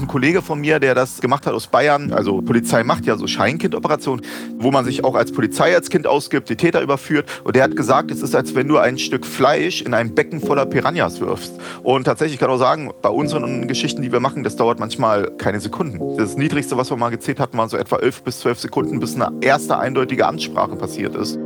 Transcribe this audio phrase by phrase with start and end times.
[0.00, 3.26] Ein Kollege von mir, der das gemacht hat aus Bayern, also Polizei macht ja so
[3.26, 4.24] Scheinkindoperationen,
[4.56, 7.26] wo man sich auch als Polizei als Kind ausgibt, die Täter überführt.
[7.42, 10.40] Und der hat gesagt, es ist, als wenn du ein Stück Fleisch in ein Becken
[10.40, 11.52] voller Piranhas wirfst.
[11.82, 15.32] Und tatsächlich kann ich auch sagen, bei unseren Geschichten, die wir machen, das dauert manchmal
[15.36, 16.16] keine Sekunden.
[16.16, 19.16] Das Niedrigste, was wir mal gezählt hatten, waren so etwa 11 bis 12 Sekunden, bis
[19.16, 21.38] eine erste eindeutige Ansprache passiert ist.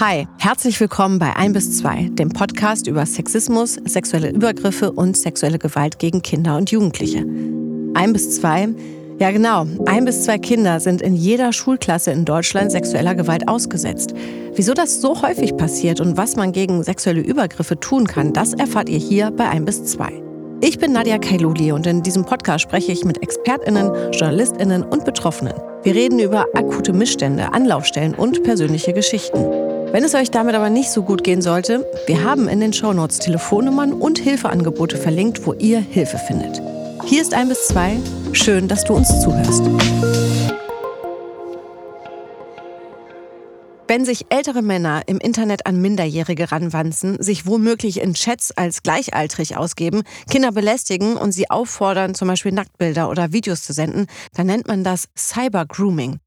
[0.00, 5.60] Hi, herzlich willkommen bei 1 bis 2, dem Podcast über Sexismus, sexuelle Übergriffe und sexuelle
[5.60, 7.24] Gewalt gegen Kinder und Jugendliche.
[7.94, 8.70] 1 bis 2,
[9.20, 14.14] ja genau, ein bis zwei Kinder sind in jeder Schulklasse in Deutschland sexueller Gewalt ausgesetzt.
[14.56, 18.88] Wieso das so häufig passiert und was man gegen sexuelle Übergriffe tun kann, das erfahrt
[18.88, 20.24] ihr hier bei 1 bis 2.
[20.60, 25.54] Ich bin Nadja Kailuli und in diesem Podcast spreche ich mit ExpertInnen, JournalistInnen und Betroffenen.
[25.84, 29.73] Wir reden über akute Missstände, Anlaufstellen und persönliche Geschichten.
[29.94, 33.20] Wenn es euch damit aber nicht so gut gehen sollte, wir haben in den Shownotes
[33.20, 36.60] Telefonnummern und Hilfeangebote verlinkt, wo ihr Hilfe findet.
[37.04, 37.98] Hier ist ein bis zwei.
[38.32, 39.62] Schön, dass du uns zuhörst.
[43.86, 49.58] Wenn sich ältere Männer im Internet an Minderjährige ranwanzen, sich womöglich in Chats als gleichaltrig
[49.58, 54.68] ausgeben, Kinder belästigen und sie auffordern, zum Beispiel Nacktbilder oder Videos zu senden, dann nennt
[54.68, 56.18] man das Cybergrooming.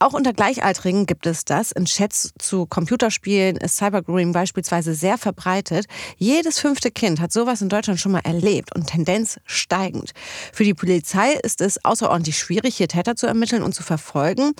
[0.00, 1.70] Auch unter Gleichaltrigen gibt es das.
[1.70, 5.86] In Chats zu Computerspielen ist Cybergrooming beispielsweise sehr verbreitet.
[6.16, 10.10] Jedes fünfte Kind hat sowas in Deutschland schon mal erlebt und Tendenz steigend.
[10.52, 14.54] Für die Polizei ist es außerordentlich schwierig, hier Täter zu ermitteln und zu verfolgen.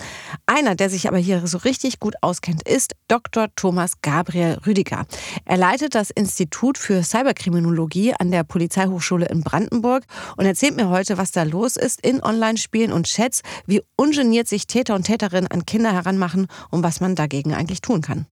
[0.45, 3.47] Einer, der sich aber hier so richtig gut auskennt, ist Dr.
[3.55, 5.05] Thomas Gabriel Rüdiger.
[5.45, 10.03] Er leitet das Institut für Cyberkriminologie an der Polizeihochschule in Brandenburg
[10.37, 14.67] und erzählt mir heute, was da los ist in Online-Spielen und Chats, wie ungeniert sich
[14.67, 18.27] Täter und Täter Täterin an Kinder heranmachen und was man dagegen eigentlich tun kann.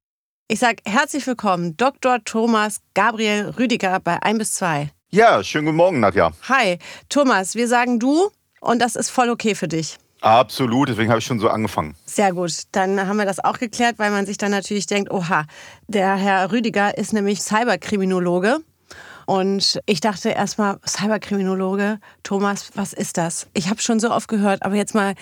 [0.47, 2.23] Ich sage herzlich willkommen, Dr.
[2.23, 4.91] Thomas Gabriel Rüdiger bei 1 bis 2.
[5.09, 6.31] Ja, schönen guten Morgen, Nadja.
[6.47, 6.77] Hi,
[7.09, 8.29] Thomas, wir sagen du
[8.61, 9.97] und das ist voll okay für dich.
[10.21, 11.95] Absolut, deswegen habe ich schon so angefangen.
[12.05, 15.45] Sehr gut, dann haben wir das auch geklärt, weil man sich dann natürlich denkt, oha,
[15.87, 18.59] der Herr Rüdiger ist nämlich Cyberkriminologe.
[19.25, 23.47] Und ich dachte erstmal, Cyberkriminologe, Thomas, was ist das?
[23.53, 25.15] Ich habe schon so oft gehört, aber jetzt mal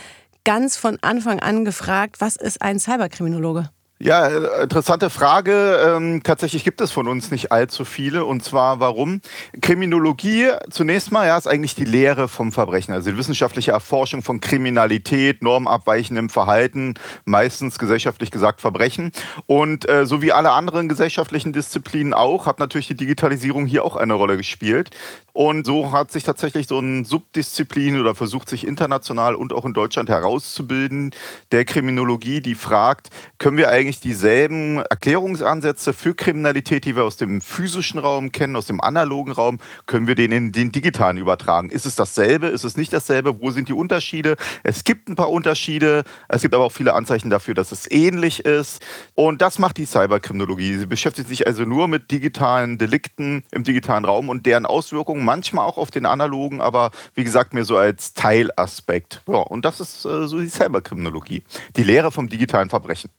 [0.44, 3.70] ganz von Anfang an gefragt, was ist ein Cyberkriminologe?
[4.04, 5.96] Ja, äh, interessante Frage.
[5.96, 8.26] Ähm, tatsächlich gibt es von uns nicht allzu viele.
[8.26, 9.22] Und zwar warum?
[9.62, 14.42] Kriminologie zunächst mal ja, ist eigentlich die Lehre vom Verbrechen, also die wissenschaftliche Erforschung von
[14.42, 19.14] Kriminalität, normabweichendem Verhalten, meistens gesellschaftlich gesagt Verbrechen.
[19.46, 23.96] Und äh, so wie alle anderen gesellschaftlichen Disziplinen auch, hat natürlich die Digitalisierung hier auch
[23.96, 24.90] eine Rolle gespielt.
[25.34, 29.74] Und so hat sich tatsächlich so ein Subdisziplin oder versucht sich international und auch in
[29.74, 31.10] Deutschland herauszubilden,
[31.52, 33.10] der Kriminologie, die fragt,
[33.40, 38.68] können wir eigentlich dieselben Erklärungsansätze für Kriminalität, die wir aus dem physischen Raum kennen, aus
[38.68, 41.70] dem analogen Raum, können wir den in den digitalen übertragen?
[41.70, 42.48] Ist es dasselbe?
[42.48, 43.42] Ist es nicht dasselbe?
[43.42, 44.36] Wo sind die Unterschiede?
[44.64, 46.04] Es gibt ein paar Unterschiede.
[46.28, 48.84] Es gibt aber auch viele Anzeichen dafür, dass es ähnlich ist.
[49.16, 50.78] Und das macht die Cyberkriminologie.
[50.78, 55.66] Sie beschäftigt sich also nur mit digitalen Delikten im digitalen Raum und deren Auswirkungen manchmal
[55.66, 59.22] auch auf den analogen, aber wie gesagt, mir so als Teilaspekt.
[59.28, 61.44] Ja, und das ist äh, so die Cyberkriminologie,
[61.76, 63.10] die Lehre vom digitalen Verbrechen.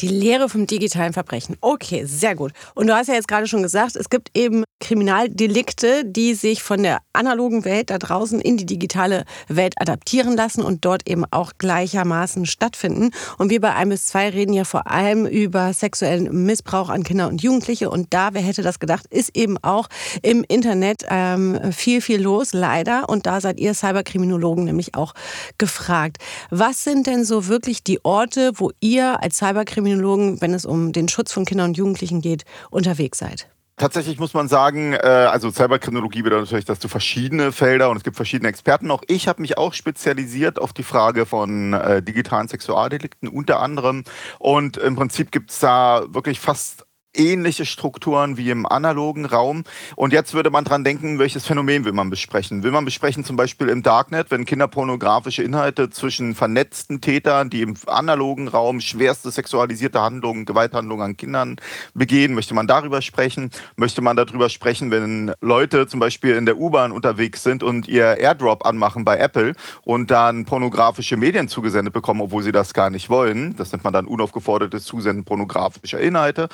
[0.00, 1.56] Die Lehre vom digitalen Verbrechen.
[1.60, 2.52] Okay, sehr gut.
[2.74, 6.82] Und du hast ja jetzt gerade schon gesagt, es gibt eben Kriminaldelikte, die sich von
[6.82, 11.52] der analogen Welt da draußen in die digitale Welt adaptieren lassen und dort eben auch
[11.56, 13.10] gleichermaßen stattfinden.
[13.38, 17.28] Und wir bei 1 bis 2 reden ja vor allem über sexuellen Missbrauch an Kinder
[17.28, 17.90] und Jugendliche.
[17.90, 19.88] Und da, wer hätte das gedacht, ist eben auch
[20.22, 23.08] im Internet ähm, viel, viel los, leider.
[23.08, 25.14] Und da seid ihr Cyberkriminologen nämlich auch
[25.58, 26.16] gefragt.
[26.50, 31.08] Was sind denn so wirklich die Orte, wo ihr als Cyberkriminologen, wenn es um den
[31.08, 33.48] Schutz von Kindern und Jugendlichen geht, unterwegs seid?
[33.76, 38.04] Tatsächlich muss man sagen, äh, also Cyberkriminologie bedeutet natürlich, dass du verschiedene Felder und es
[38.04, 38.90] gibt verschiedene Experten.
[38.90, 44.04] Auch ich habe mich auch spezialisiert auf die Frage von äh, digitalen Sexualdelikten unter anderem.
[44.38, 46.84] Und im Prinzip gibt es da wirklich fast
[47.14, 49.64] ähnliche Strukturen wie im analogen Raum.
[49.96, 52.62] Und jetzt würde man dran denken, welches Phänomen will man besprechen?
[52.62, 57.74] Will man besprechen zum Beispiel im Darknet, wenn kinderpornografische Inhalte zwischen vernetzten Tätern, die im
[57.86, 61.56] analogen Raum schwerste sexualisierte Handlungen, Gewalthandlungen an Kindern
[61.94, 63.50] begehen, möchte man darüber sprechen?
[63.76, 68.18] Möchte man darüber sprechen, wenn Leute zum Beispiel in der U-Bahn unterwegs sind und ihr
[68.18, 73.10] Airdrop anmachen bei Apple und dann pornografische Medien zugesendet bekommen, obwohl sie das gar nicht
[73.10, 73.54] wollen?
[73.56, 76.48] Das nennt man dann unaufgefordertes Zusenden pornografischer Inhalte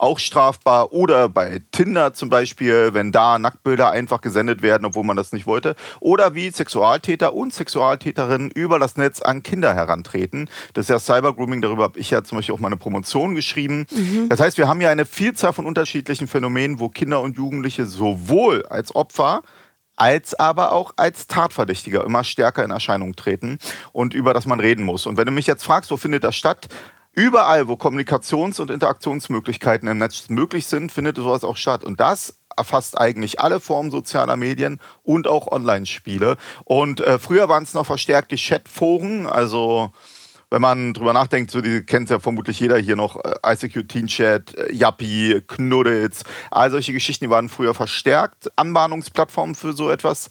[0.00, 0.92] auch strafbar.
[0.92, 5.46] Oder bei Tinder zum Beispiel, wenn da Nacktbilder einfach gesendet werden, obwohl man das nicht
[5.46, 5.76] wollte.
[6.00, 10.48] Oder wie Sexualtäter und Sexualtäterinnen über das Netz an Kinder herantreten.
[10.74, 13.86] Das ist ja Cybergrooming, darüber habe ich ja zum Beispiel auch meine Promotion geschrieben.
[13.90, 14.28] Mhm.
[14.28, 18.64] Das heißt, wir haben ja eine Vielzahl von unterschiedlichen Phänomenen, wo Kinder und Jugendliche sowohl
[18.66, 19.42] als Opfer
[19.96, 23.58] als aber auch als Tatverdächtiger immer stärker in Erscheinung treten
[23.92, 25.04] und über das man reden muss.
[25.04, 26.68] Und wenn du mich jetzt fragst, wo findet das statt?
[27.12, 31.84] Überall, wo Kommunikations- und Interaktionsmöglichkeiten im Netz möglich sind, findet sowas auch statt.
[31.84, 36.36] Und das erfasst eigentlich alle Formen sozialer Medien und auch Online-Spiele.
[36.64, 39.92] Und äh, früher waren es noch verstärkt die Chatforen, also
[40.50, 44.06] wenn man drüber nachdenkt, so die kennt ja vermutlich jeder hier noch, äh, ICQ Teen
[44.08, 50.28] Chat, äh, Yappi, Knuddels, all solche Geschichten, die waren früher verstärkt Anbahnungsplattformen für so etwas.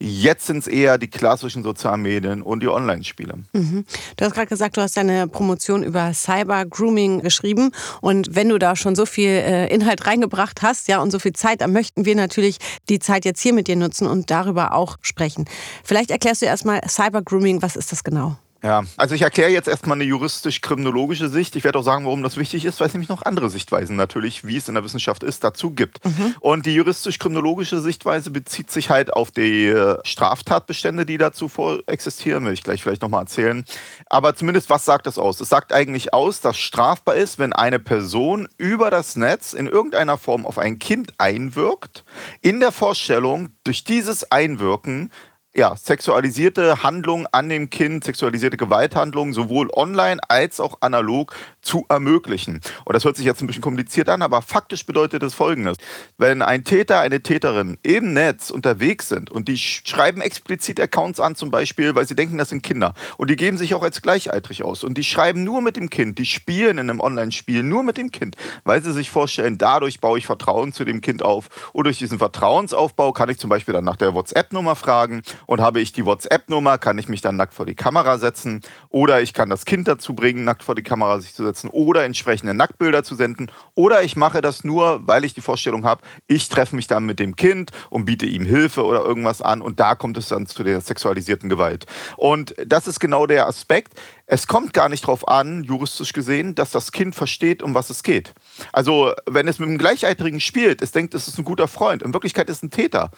[0.00, 3.34] Jetzt sind es eher die klassischen sozialen Medien und die Online-Spiele.
[3.52, 3.84] Mhm.
[4.16, 7.72] Du hast gerade gesagt, du hast deine Promotion über Cyber-Grooming geschrieben.
[8.00, 11.32] Und wenn du da schon so viel äh, Inhalt reingebracht hast, ja, und so viel
[11.32, 12.58] Zeit, dann möchten wir natürlich
[12.88, 15.46] die Zeit jetzt hier mit dir nutzen und darüber auch sprechen.
[15.82, 18.36] Vielleicht erklärst du erstmal Cyber-Grooming, was ist das genau?
[18.60, 21.54] Ja, also ich erkläre jetzt erstmal eine juristisch-kriminologische Sicht.
[21.54, 24.44] Ich werde auch sagen, warum das wichtig ist, weil es nämlich noch andere Sichtweisen natürlich,
[24.44, 26.04] wie es in der Wissenschaft ist, dazu gibt.
[26.04, 26.34] Mhm.
[26.40, 31.48] Und die juristisch-kriminologische Sichtweise bezieht sich halt auf die äh, Straftatbestände, die dazu
[31.86, 33.64] existieren, will ich gleich vielleicht nochmal erzählen.
[34.06, 35.40] Aber zumindest, was sagt das aus?
[35.40, 40.18] Es sagt eigentlich aus, dass strafbar ist, wenn eine Person über das Netz in irgendeiner
[40.18, 42.04] Form auf ein Kind einwirkt,
[42.40, 45.12] in der Vorstellung, durch dieses Einwirken
[45.54, 51.34] ja, sexualisierte Handlungen an dem Kind, sexualisierte Gewalthandlungen sowohl online als auch analog
[51.68, 52.60] zu ermöglichen.
[52.86, 55.76] Und das hört sich jetzt ein bisschen kompliziert an, aber faktisch bedeutet es Folgendes.
[56.16, 61.34] Wenn ein Täter, eine Täterin im Netz unterwegs sind und die schreiben explizit Accounts an
[61.34, 64.62] zum Beispiel, weil sie denken, das sind Kinder und die geben sich auch als gleichaltrig
[64.62, 67.98] aus und die schreiben nur mit dem Kind, die spielen in einem Online-Spiel nur mit
[67.98, 71.84] dem Kind, weil sie sich vorstellen, dadurch baue ich Vertrauen zu dem Kind auf und
[71.84, 75.92] durch diesen Vertrauensaufbau kann ich zum Beispiel dann nach der WhatsApp-Nummer fragen und habe ich
[75.92, 79.66] die WhatsApp-Nummer, kann ich mich dann nackt vor die Kamera setzen oder ich kann das
[79.66, 83.14] Kind dazu bringen, nackt vor die Kamera sich zu setzen setzen oder entsprechende Nacktbilder zu
[83.14, 83.50] senden.
[83.74, 87.18] Oder ich mache das nur, weil ich die Vorstellung habe, ich treffe mich dann mit
[87.18, 89.60] dem Kind und biete ihm Hilfe oder irgendwas an.
[89.60, 91.86] Und da kommt es dann zu der sexualisierten Gewalt.
[92.16, 93.94] Und das ist genau der Aspekt.
[94.26, 98.02] Es kommt gar nicht darauf an, juristisch gesehen, dass das Kind versteht, um was es
[98.02, 98.34] geht.
[98.72, 102.02] Also, wenn es mit einem Gleichaltrigen spielt, es denkt, es ist ein guter Freund.
[102.02, 103.10] In Wirklichkeit ist es ein Täter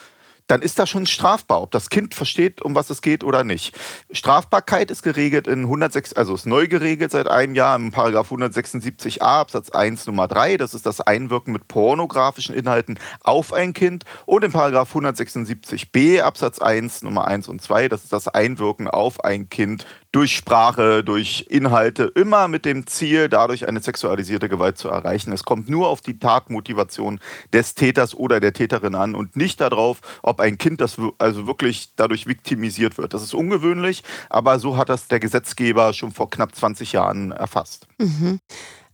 [0.50, 3.78] dann ist das schon strafbar, ob das Kind versteht, um was es geht oder nicht.
[4.10, 9.20] Strafbarkeit ist geregelt in 106, also ist neu geregelt seit einem Jahr im Paragraph 176a
[9.20, 10.56] Absatz 1 Nummer 3.
[10.56, 14.04] Das ist das Einwirken mit pornografischen Inhalten auf ein Kind.
[14.26, 17.88] Und im Paragraph 176b Absatz 1 Nummer 1 und 2.
[17.88, 23.28] Das ist das Einwirken auf ein Kind durch Sprache, durch Inhalte, immer mit dem Ziel,
[23.28, 25.32] dadurch eine sexualisierte Gewalt zu erreichen.
[25.32, 27.20] Es kommt nur auf die Tatmotivation
[27.52, 31.90] des Täters oder der Täterin an und nicht darauf, ob ein Kind das also wirklich
[31.96, 33.14] dadurch viktimisiert wird.
[33.14, 37.86] Das ist ungewöhnlich, aber so hat das der Gesetzgeber schon vor knapp 20 Jahren erfasst.
[37.98, 38.40] Mhm.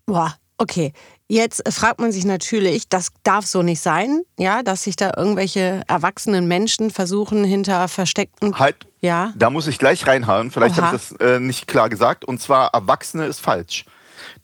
[0.05, 0.93] Boah, okay.
[1.28, 5.82] Jetzt fragt man sich natürlich, das darf so nicht sein, ja, dass sich da irgendwelche
[5.88, 8.56] erwachsenen Menschen versuchen hinter versteckten.
[8.58, 9.32] Halt, ja.
[9.37, 10.52] Da muss ich gleich reinhauen.
[10.52, 12.25] Vielleicht habe ich das äh, nicht klar gesagt.
[12.25, 13.84] Und zwar, Erwachsene ist falsch.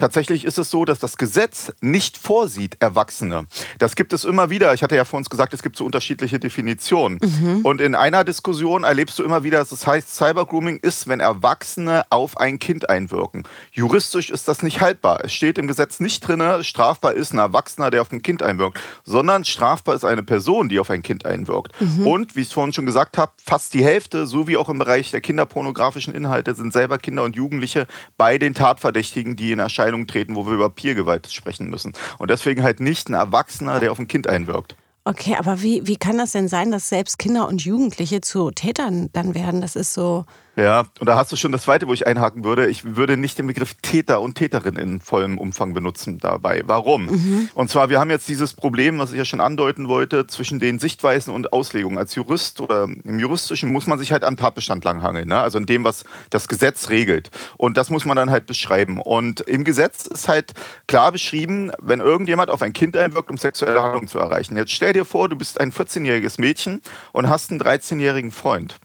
[0.02, 3.46] Tatsächlich ist es so, dass das Gesetz nicht vorsieht, Erwachsene.
[3.78, 4.74] Das gibt es immer wieder.
[4.74, 7.20] Ich hatte ja vor uns gesagt, es gibt so unterschiedliche Definitionen.
[7.22, 7.60] Mhm.
[7.62, 12.02] Und in einer Diskussion erlebst du immer wieder, dass es heißt, Cybergrooming ist, wenn Erwachsene
[12.10, 13.44] auf ein Kind einwirken.
[13.70, 15.20] Juristisch ist das nicht haltbar.
[15.22, 18.80] Es steht im Gesetz nicht drin, strafbar ist ein Erwachsener, der auf ein Kind einwirkt,
[19.04, 21.80] sondern strafbar ist eine Person, die auf ein Kind einwirkt.
[21.80, 22.06] Mhm.
[22.08, 24.80] Und, wie ich es vorhin schon gesagt habe, fast die Hälfte, so wie auch im
[24.80, 29.91] Bereich der kinderpornografischen Inhalte, sind selber Kinder und Jugendliche bei den Tatverdächtigen, die in Erscheinung
[29.92, 31.92] Erscheinung treten, wo wir über Peergewalt sprechen müssen.
[32.18, 34.76] Und deswegen halt nicht ein Erwachsener, der auf ein Kind einwirkt.
[35.04, 39.10] Okay, aber wie, wie kann das denn sein, dass selbst Kinder und Jugendliche zu Tätern
[39.12, 39.60] dann werden?
[39.60, 40.24] Das ist so.
[40.54, 42.68] Ja, und da hast du schon das Zweite, wo ich einhaken würde.
[42.68, 46.62] Ich würde nicht den Begriff Täter und Täterin in vollem Umfang benutzen dabei.
[46.66, 47.06] Warum?
[47.06, 47.48] Mhm.
[47.54, 50.78] Und zwar, wir haben jetzt dieses Problem, was ich ja schon andeuten wollte, zwischen den
[50.78, 51.96] Sichtweisen und Auslegungen.
[51.96, 55.38] Als Jurist oder im Juristischen muss man sich halt an Tatbestand langhangeln, ne?
[55.38, 57.30] also in dem, was das Gesetz regelt.
[57.56, 59.00] Und das muss man dann halt beschreiben.
[59.00, 60.52] Und im Gesetz ist halt
[60.86, 64.56] klar beschrieben, wenn irgendjemand auf ein Kind einwirkt, um sexuelle Handlung zu erreichen.
[64.58, 66.82] Jetzt stell dir vor, du bist ein 14-jähriges Mädchen
[67.12, 68.78] und hast einen 13-jährigen Freund.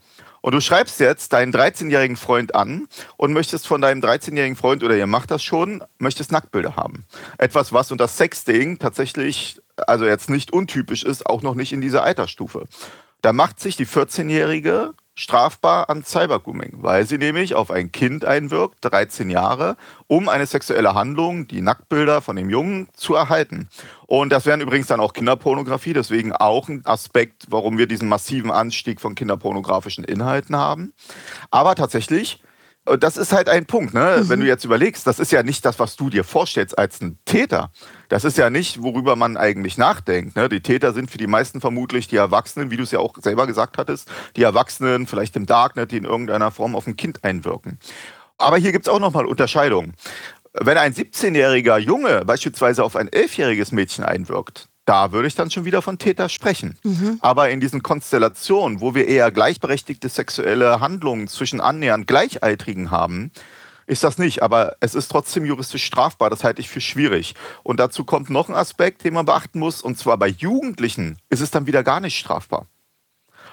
[0.47, 2.87] Und du schreibst jetzt deinen 13-jährigen Freund an
[3.17, 7.03] und möchtest von deinem 13-jährigen Freund, oder ihr macht das schon, möchtest Nacktbilder haben.
[7.37, 12.03] Etwas, was unter Sexting tatsächlich, also jetzt nicht untypisch ist, auch noch nicht in dieser
[12.03, 12.63] Altersstufe.
[13.21, 18.77] Da macht sich die 14-Jährige strafbar an Cybergrooming, weil sie nämlich auf ein Kind einwirkt,
[18.81, 23.67] 13 Jahre, um eine sexuelle Handlung, die Nacktbilder von dem Jungen, zu erhalten.
[24.05, 28.51] Und das wären übrigens dann auch Kinderpornografie, deswegen auch ein Aspekt, warum wir diesen massiven
[28.51, 30.93] Anstieg von kinderpornografischen Inhalten haben.
[31.49, 32.41] Aber tatsächlich
[32.99, 34.21] das ist halt ein Punkt, ne?
[34.23, 34.29] Mhm.
[34.29, 37.19] wenn du jetzt überlegst, das ist ja nicht das, was du dir vorstellst als ein
[37.25, 37.69] Täter.
[38.09, 40.35] Das ist ja nicht, worüber man eigentlich nachdenkt.
[40.35, 40.49] Ne?
[40.49, 43.47] Die Täter sind für die meisten vermutlich die Erwachsenen, wie du es ja auch selber
[43.47, 47.79] gesagt hattest, die Erwachsenen vielleicht im Darknet, die in irgendeiner Form auf ein Kind einwirken.
[48.37, 49.93] Aber hier gibt es auch nochmal Unterscheidungen.
[50.53, 55.65] Wenn ein 17-jähriger Junge beispielsweise auf ein 11-jähriges Mädchen einwirkt, da würde ich dann schon
[55.65, 56.77] wieder von Täter sprechen.
[56.83, 57.17] Mhm.
[57.21, 63.31] Aber in diesen Konstellationen, wo wir eher gleichberechtigte sexuelle Handlungen zwischen annähernd Gleichaltrigen haben,
[63.87, 64.43] ist das nicht.
[64.43, 66.29] Aber es ist trotzdem juristisch strafbar.
[66.29, 67.33] Das halte ich für schwierig.
[67.63, 69.81] Und dazu kommt noch ein Aspekt, den man beachten muss.
[69.81, 72.67] Und zwar bei Jugendlichen ist es dann wieder gar nicht strafbar.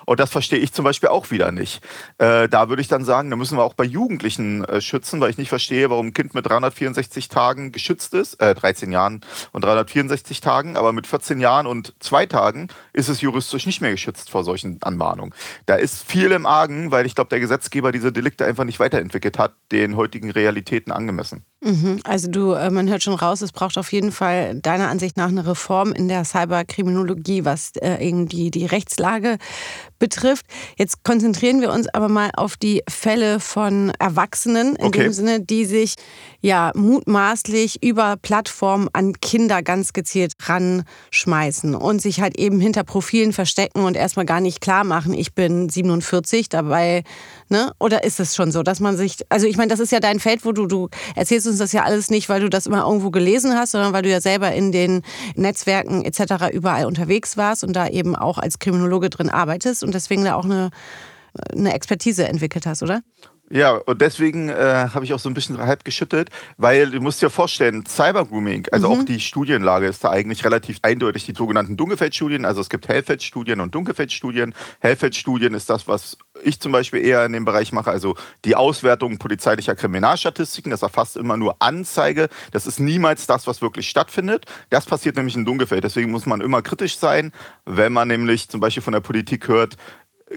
[0.06, 1.82] Und das verstehe ich zum Beispiel auch wieder nicht.
[2.18, 5.30] Äh, da würde ich dann sagen, da müssen wir auch bei Jugendlichen äh, schützen, weil
[5.30, 9.20] ich nicht verstehe, warum ein Kind mit 364 Tagen geschützt ist, äh, 13 Jahren
[9.52, 13.90] und 364 Tagen, aber mit 14 Jahren und zwei Tagen ist es juristisch nicht mehr
[13.90, 15.34] geschützt vor solchen Anmahnungen.
[15.66, 19.38] Da ist viel im Argen, weil ich glaube, der Gesetzgeber diese Delikte einfach nicht weiterentwickelt
[19.38, 21.44] hat, den heutigen Realitäten angemessen.
[21.64, 22.00] Mhm.
[22.04, 25.28] Also du, äh, man hört schon raus, es braucht auf jeden Fall deiner Ansicht nach
[25.28, 29.38] eine Reform in der Cyberkriminologie, was äh, irgendwie die Rechtslage
[29.98, 30.44] betrifft.
[30.76, 35.04] Jetzt konzentrieren wir uns aber mal auf die Fälle von Erwachsenen, in okay.
[35.04, 35.94] dem Sinne, die sich
[36.42, 43.32] ja mutmaßlich über Plattformen an Kinder ganz gezielt ranschmeißen und sich halt eben hinter Profilen
[43.32, 47.04] verstecken und erstmal gar nicht klar machen, ich bin 47, dabei,
[47.48, 47.72] ne?
[47.78, 50.20] Oder ist es schon so, dass man sich, also ich meine, das ist ja dein
[50.20, 53.10] Feld, wo du, du erzählst uns das ja alles nicht, weil du das immer irgendwo
[53.10, 55.02] gelesen hast, sondern weil du ja selber in den
[55.36, 56.52] Netzwerken etc.
[56.52, 60.44] überall unterwegs warst und da eben auch als Kriminologe drin arbeitest und deswegen da auch
[60.44, 60.70] eine,
[61.52, 63.02] eine Expertise entwickelt hast, oder?
[63.50, 67.20] Ja, und deswegen äh, habe ich auch so ein bisschen halb geschüttelt, weil du musst
[67.20, 69.00] dir vorstellen, Cybergrooming, also mhm.
[69.00, 73.60] auch die Studienlage ist da eigentlich relativ eindeutig, die sogenannten Dunkelfeldstudien, also es gibt Hellfeldstudien
[73.60, 74.54] und Dunkelfeldstudien.
[74.80, 79.18] Hellfeldstudien ist das, was ich zum Beispiel eher in dem Bereich mache, also die Auswertung
[79.18, 84.46] polizeilicher Kriminalstatistiken, das erfasst immer nur Anzeige, das ist niemals das, was wirklich stattfindet.
[84.70, 87.30] Das passiert nämlich in Dunkelfeld, deswegen muss man immer kritisch sein,
[87.66, 89.76] wenn man nämlich zum Beispiel von der Politik hört,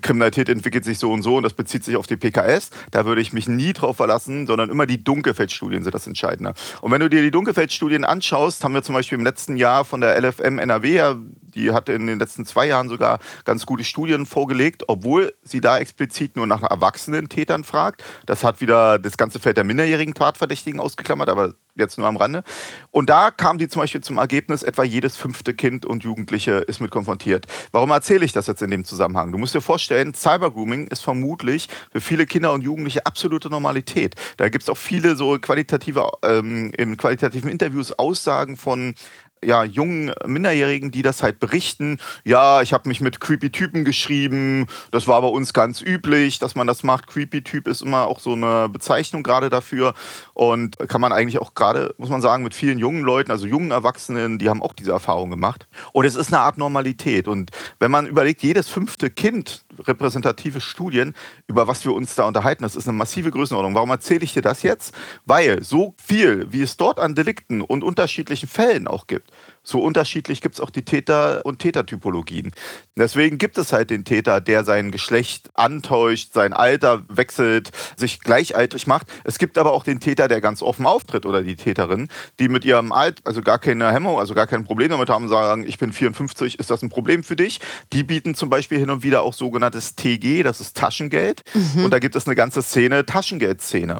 [0.01, 2.69] Kriminalität entwickelt sich so und so und das bezieht sich auf die PKS.
[2.91, 6.53] Da würde ich mich nie drauf verlassen, sondern immer die Dunkelfeldstudien sind das Entscheidende.
[6.81, 10.01] Und wenn du dir die Dunkelfeldstudien anschaust, haben wir zum Beispiel im letzten Jahr von
[10.01, 11.15] der LFM NRW,
[11.57, 15.79] die hat in den letzten zwei Jahren sogar ganz gute Studien vorgelegt, obwohl sie da
[15.79, 18.03] explizit nur nach erwachsenen Tätern fragt.
[18.25, 22.43] Das hat wieder das ganze Feld der minderjährigen Tatverdächtigen ausgeklammert, aber jetzt nur am Rande.
[22.91, 26.81] Und da kam die zum Beispiel zum Ergebnis, etwa jedes fünfte Kind und Jugendliche ist
[26.81, 27.45] mit konfrontiert.
[27.71, 29.31] Warum erzähle ich das jetzt in dem Zusammenhang?
[29.31, 34.15] Du musst dir vorstellen, Cybergrooming ist vermutlich für viele Kinder und Jugendliche absolute Normalität.
[34.37, 38.95] Da gibt es auch viele so qualitative, ähm, in qualitativen Interviews Aussagen von
[39.43, 41.99] ja, jungen Minderjährigen, die das halt berichten.
[42.23, 44.67] Ja, ich habe mich mit Creepy-Typen geschrieben.
[44.91, 47.07] Das war bei uns ganz üblich, dass man das macht.
[47.07, 49.93] Creepy-Typ ist immer auch so eine Bezeichnung gerade dafür.
[50.33, 53.71] Und kann man eigentlich auch gerade, muss man sagen, mit vielen jungen Leuten, also jungen
[53.71, 55.67] Erwachsenen, die haben auch diese Erfahrung gemacht.
[55.93, 57.27] Und es ist eine Art Normalität.
[57.27, 61.13] Und wenn man überlegt, jedes fünfte Kind, repräsentative Studien,
[61.47, 63.75] über was wir uns da unterhalten, das ist eine massive Größenordnung.
[63.75, 64.93] Warum erzähle ich dir das jetzt?
[65.25, 69.31] Weil so viel, wie es dort an Delikten und unterschiedlichen Fällen auch gibt,
[69.67, 72.53] so unterschiedlich gibt es auch die Täter- und Tätertypologien.
[72.95, 78.87] Deswegen gibt es halt den Täter, der sein Geschlecht antäuscht, sein Alter wechselt, sich gleichaltrig
[78.87, 79.07] macht.
[79.25, 82.07] Es gibt aber auch den Täter, der ganz offen auftritt oder die Täterin,
[82.39, 85.65] die mit ihrem Alter, also gar keine Hemmung, also gar kein Problem damit haben, sagen,
[85.67, 87.59] ich bin 54, ist das ein Problem für dich?
[87.91, 91.43] Die bieten zum Beispiel hin und wieder auch sogenanntes TG, das ist Taschengeld.
[91.53, 91.85] Mhm.
[91.85, 93.99] Und da gibt es eine ganze Szene, Taschengeldszene,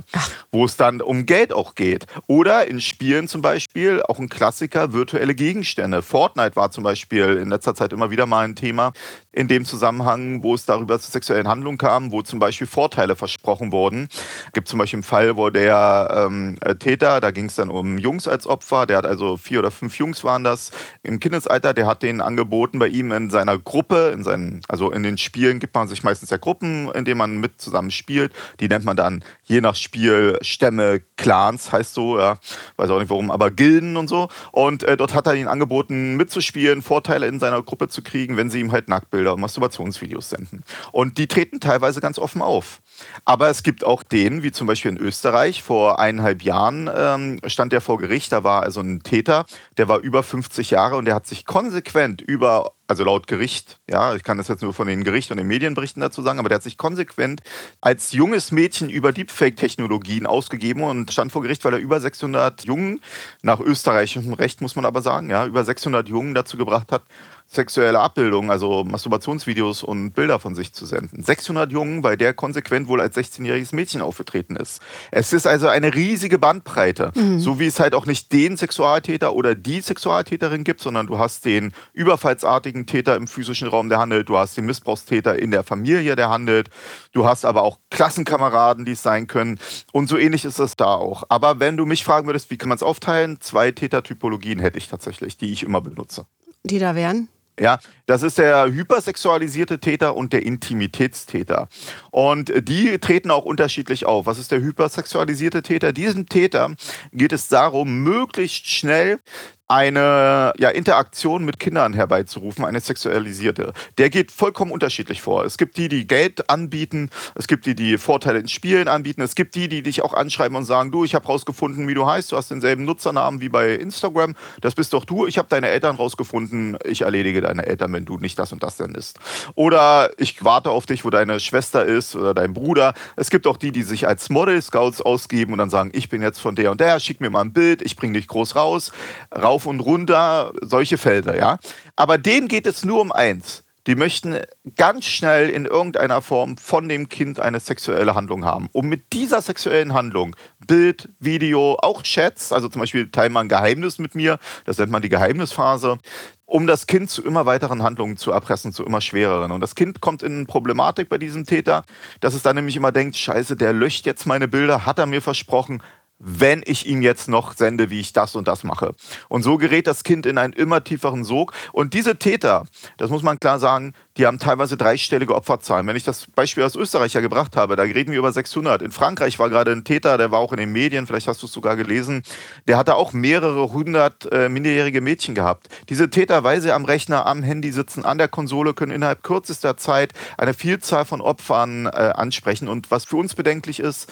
[0.51, 2.05] wo es dann um Geld auch geht.
[2.27, 5.57] Oder in Spielen zum Beispiel, auch ein Klassiker, virtuelle Gegenstände.
[5.58, 6.04] Gegenstände.
[6.04, 8.94] Fortnite war zum Beispiel in letzter Zeit immer wieder mal ein Thema
[9.32, 13.72] in dem Zusammenhang, wo es darüber zu sexuellen Handlungen kam, wo zum Beispiel Vorteile versprochen
[13.72, 14.08] wurden.
[14.48, 17.98] Es gibt zum Beispiel einen Fall, wo der ähm, Täter, da ging es dann um
[17.98, 20.72] Jungs als Opfer, der hat also vier oder fünf Jungs waren das
[21.04, 25.04] im Kindesalter, der hat denen angeboten, bei ihm in seiner Gruppe, in seinen, also in
[25.04, 28.34] den Spielen gibt man sich meistens ja Gruppen, in denen man mit zusammen spielt.
[28.60, 32.40] Die nennt man dann je nach Spiel Stämme, Clans heißt so, ja,
[32.78, 34.30] weiß auch nicht warum, aber Gilden und so.
[34.52, 38.38] Und äh, dort hat er ihn ihnen angeboten, mitzuspielen, Vorteile in seiner Gruppe zu kriegen,
[38.38, 40.63] wenn sie ihm halt Nacktbilder und Masturbationsvideos senden.
[40.92, 42.82] Und die treten teilweise ganz offen auf.
[43.25, 47.74] Aber es gibt auch den, wie zum Beispiel in Österreich, vor eineinhalb Jahren ähm, stand
[47.74, 49.46] der vor Gericht, da war also ein Täter,
[49.77, 54.16] der war über 50 Jahre und der hat sich konsequent über, also laut Gericht, ja,
[54.16, 56.58] ich kann das jetzt nur von den Gericht und den Medienberichten dazu sagen, aber der
[56.58, 57.42] hat sich konsequent
[57.82, 63.01] als junges Mädchen über Deepfake-Technologien ausgegeben und stand vor Gericht, weil er über 600 Jungen,
[63.42, 67.04] nach österreichischem Recht muss man aber sagen, ja, über 600 Jungen dazu gebracht hat,
[67.50, 71.24] sexuelle Abbildungen, also Masturbationsvideos und Bilder von sich zu senden.
[71.24, 74.82] 600 Jungen, bei der konsequent wohl als 16-jähriges Mädchen aufgetreten ist.
[75.12, 77.39] Es ist also eine riesige Bandbreite, mhm.
[77.39, 81.46] so wie es halt auch nicht den Sexualtäter oder die Sexualtäterin gibt, sondern du hast
[81.46, 86.18] den überfallsartigen Täter im physischen Raum, der handelt, du hast den Missbrauchstäter in der Familie,
[86.18, 86.70] der handelt,
[87.13, 89.58] du hast aber auch Klassenkameraden, die es sein können
[89.94, 91.24] und so ähnlich ist es da auch.
[91.30, 94.89] Aber wenn du mich fragen würdest, wie kann man es aufteilen, zwei Tätertypologien hätte ich
[94.89, 96.25] tatsächlich, die ich immer benutze.
[96.63, 97.30] Die da wären?
[97.60, 101.68] Ja, das ist der hypersexualisierte Täter und der Intimitätstäter.
[102.12, 104.28] Und die treten auch unterschiedlich auf.
[104.28, 105.92] Was ist der hypersexualisierte Täter?
[105.92, 106.76] Diesem Täter
[107.12, 109.20] geht es darum, möglichst schnell
[109.67, 113.74] eine ja, Interaktion mit Kindern herbeizurufen, eine sexualisierte.
[113.97, 115.43] Der geht vollkommen unterschiedlich vor.
[115.43, 119.36] Es gibt die, die Geld anbieten, es gibt die, die Vorteile in Spielen anbieten, es
[119.36, 122.31] gibt die, die dich auch anschreiben und sagen, du, ich habe rausgefunden, wie du heißt,
[122.31, 125.97] du hast denselben Nutzernamen wie bei Instagram, das bist doch du, ich habe deine Eltern
[125.97, 129.19] rausgefunden, ich erledige deine Eltern, wenn du nicht das und das denn ist.
[129.55, 132.93] Oder ich warte auf dich, wo deine Schwester ist oder dein Bruder.
[133.17, 136.21] Es gibt auch die, die sich als Model Scouts ausgeben und dann sagen, ich bin
[136.21, 138.93] jetzt von der und der, schick mir mal ein Bild, ich bringe dich groß raus.
[139.36, 141.58] raus rauf und runter, solche Felder, ja.
[141.96, 143.64] Aber denen geht es nur um eins.
[143.88, 144.38] Die möchten
[144.76, 148.68] ganz schnell in irgendeiner Form von dem Kind eine sexuelle Handlung haben.
[148.74, 150.36] Um mit dieser sexuellen Handlung,
[150.68, 154.92] Bild, Video, auch Chats, also zum Beispiel teilen man ein Geheimnis mit mir, das nennt
[154.92, 156.00] man die Geheimnisphase,
[156.46, 159.52] um das Kind zu immer weiteren Handlungen zu erpressen, zu immer schwereren.
[159.52, 161.84] Und das Kind kommt in Problematik bei diesem Täter,
[162.20, 165.22] dass es dann nämlich immer denkt, scheiße, der löscht jetzt meine Bilder, hat er mir
[165.22, 165.82] versprochen,
[166.19, 168.95] wenn ich ihm jetzt noch sende, wie ich das und das mache.
[169.29, 171.53] Und so gerät das Kind in einen immer tieferen Sog.
[171.74, 172.65] Und diese Täter,
[172.97, 175.86] das muss man klar sagen, die haben teilweise dreistellige Opferzahlen.
[175.86, 178.81] Wenn ich das Beispiel aus Österreich ja gebracht habe, da reden wir über 600.
[178.81, 181.45] In Frankreich war gerade ein Täter, der war auch in den Medien, vielleicht hast du
[181.45, 182.24] es sogar gelesen,
[182.67, 185.67] der hatte auch mehrere hundert äh, minderjährige Mädchen gehabt.
[185.89, 189.77] Diese Täter, weil sie am Rechner, am Handy sitzen, an der Konsole, können innerhalb kürzester
[189.77, 192.67] Zeit eine Vielzahl von Opfern äh, ansprechen.
[192.67, 194.12] Und was für uns bedenklich ist,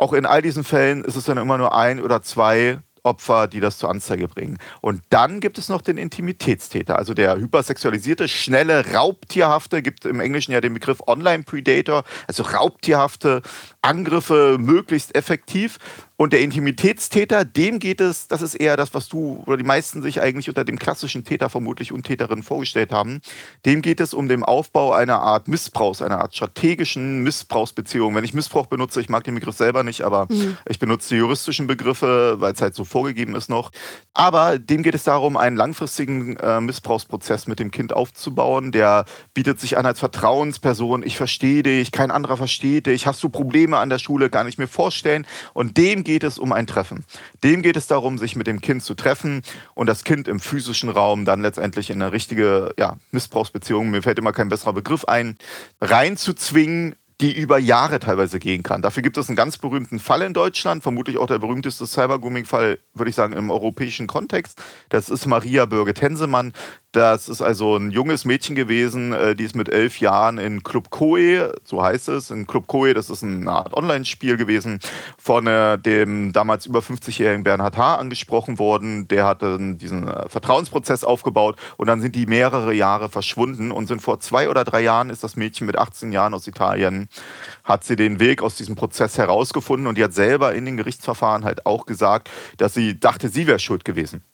[0.00, 3.60] auch in all diesen Fällen ist es dann immer nur ein oder zwei Opfer, die
[3.60, 4.58] das zur Anzeige bringen.
[4.80, 10.52] Und dann gibt es noch den Intimitätstäter, also der hypersexualisierte, schnelle, raubtierhafte, gibt im Englischen
[10.52, 13.42] ja den Begriff Online-Predator, also raubtierhafte
[13.82, 15.78] Angriffe möglichst effektiv.
[16.20, 20.02] Und der Intimitätstäter, dem geht es, das ist eher das, was du oder die meisten
[20.02, 23.22] sich eigentlich unter dem klassischen Täter vermutlich und Täterin vorgestellt haben.
[23.64, 28.14] Dem geht es um den Aufbau einer Art Missbrauchs, einer Art strategischen Missbrauchsbeziehung.
[28.14, 30.58] Wenn ich Missbrauch benutze, ich mag den Begriff selber nicht, aber mhm.
[30.68, 33.70] ich benutze die juristischen Begriffe, weil es halt so vorgegeben ist noch.
[34.12, 38.72] Aber dem geht es darum, einen langfristigen äh, Missbrauchsprozess mit dem Kind aufzubauen.
[38.72, 41.02] Der bietet sich an als Vertrauensperson.
[41.02, 43.06] Ich verstehe dich, kein anderer versteht dich.
[43.06, 44.28] Hast du Probleme an der Schule?
[44.28, 45.26] Gar nicht mehr vorstellen.
[45.54, 47.04] Und dem geht es um ein Treffen.
[47.44, 49.42] Dem geht es darum, sich mit dem Kind zu treffen
[49.74, 54.18] und das Kind im physischen Raum dann letztendlich in eine richtige ja, Missbrauchsbeziehung, mir fällt
[54.18, 55.36] immer kein besserer Begriff ein,
[55.80, 58.80] reinzuzwingen, die über Jahre teilweise gehen kann.
[58.80, 63.10] Dafür gibt es einen ganz berühmten Fall in Deutschland, vermutlich auch der berühmteste Cybergrooming-Fall, würde
[63.10, 64.60] ich sagen, im europäischen Kontext.
[64.88, 66.52] Das ist Maria Birgit-Hensemann.
[66.92, 70.90] Das ist also ein junges Mädchen gewesen, äh, die ist mit elf Jahren in Club
[70.90, 74.80] Koe, so heißt es, in Club Koe, das ist eine Art Online-Spiel gewesen,
[75.16, 77.94] von äh, dem damals über 50-jährigen Bernhard H.
[77.94, 79.06] angesprochen worden.
[79.06, 84.18] Der diesen äh, Vertrauensprozess aufgebaut und dann sind die mehrere Jahre verschwunden und sind vor
[84.18, 87.08] zwei oder drei Jahren ist das Mädchen mit 18 Jahren aus Italien,
[87.62, 91.44] hat sie den Weg aus diesem Prozess herausgefunden und die hat selber in den Gerichtsverfahren
[91.44, 94.24] halt auch gesagt, dass sie dachte, sie wäre schuld gewesen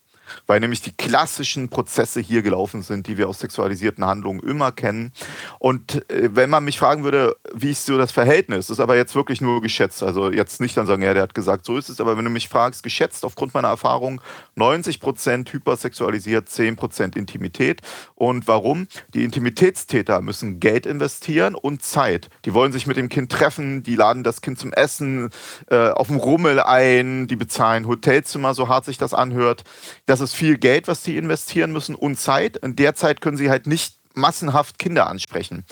[0.46, 5.12] weil nämlich die klassischen Prozesse hier gelaufen sind, die wir aus sexualisierten Handlungen immer kennen.
[5.58, 9.14] Und äh, wenn man mich fragen würde, wie ist so das Verhältnis, ist aber jetzt
[9.14, 10.02] wirklich nur geschätzt.
[10.02, 12.30] Also jetzt nicht dann sagen, ja, der hat gesagt, so ist es, aber wenn du
[12.30, 14.20] mich fragst, geschätzt aufgrund meiner Erfahrung,
[14.54, 17.82] 90 Prozent hypersexualisiert, 10 Prozent Intimität.
[18.14, 18.88] Und warum?
[19.14, 22.28] Die Intimitätstäter müssen Geld investieren und Zeit.
[22.44, 25.30] Die wollen sich mit dem Kind treffen, die laden das Kind zum Essen
[25.70, 29.64] äh, auf dem Rummel ein, die bezahlen Hotelzimmer, so hart sich das anhört.
[30.06, 32.56] Das das ist viel Geld, was sie investieren müssen und Zeit.
[32.58, 35.64] In der Zeit können sie halt nicht massenhaft Kinder ansprechen.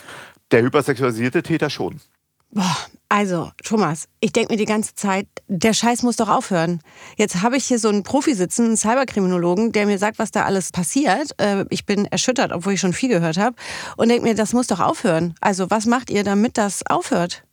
[0.50, 2.00] Der hypersexualisierte Täter schon.
[2.50, 2.76] Boah,
[3.08, 6.80] also, Thomas, ich denke mir die ganze Zeit, der Scheiß muss doch aufhören.
[7.16, 10.44] Jetzt habe ich hier so einen Profi sitzen, einen Cyberkriminologen, der mir sagt, was da
[10.44, 11.30] alles passiert.
[11.40, 13.56] Äh, ich bin erschüttert, obwohl ich schon viel gehört habe.
[13.96, 15.34] Und denke mir, das muss doch aufhören.
[15.40, 17.44] Also, was macht ihr, damit das aufhört?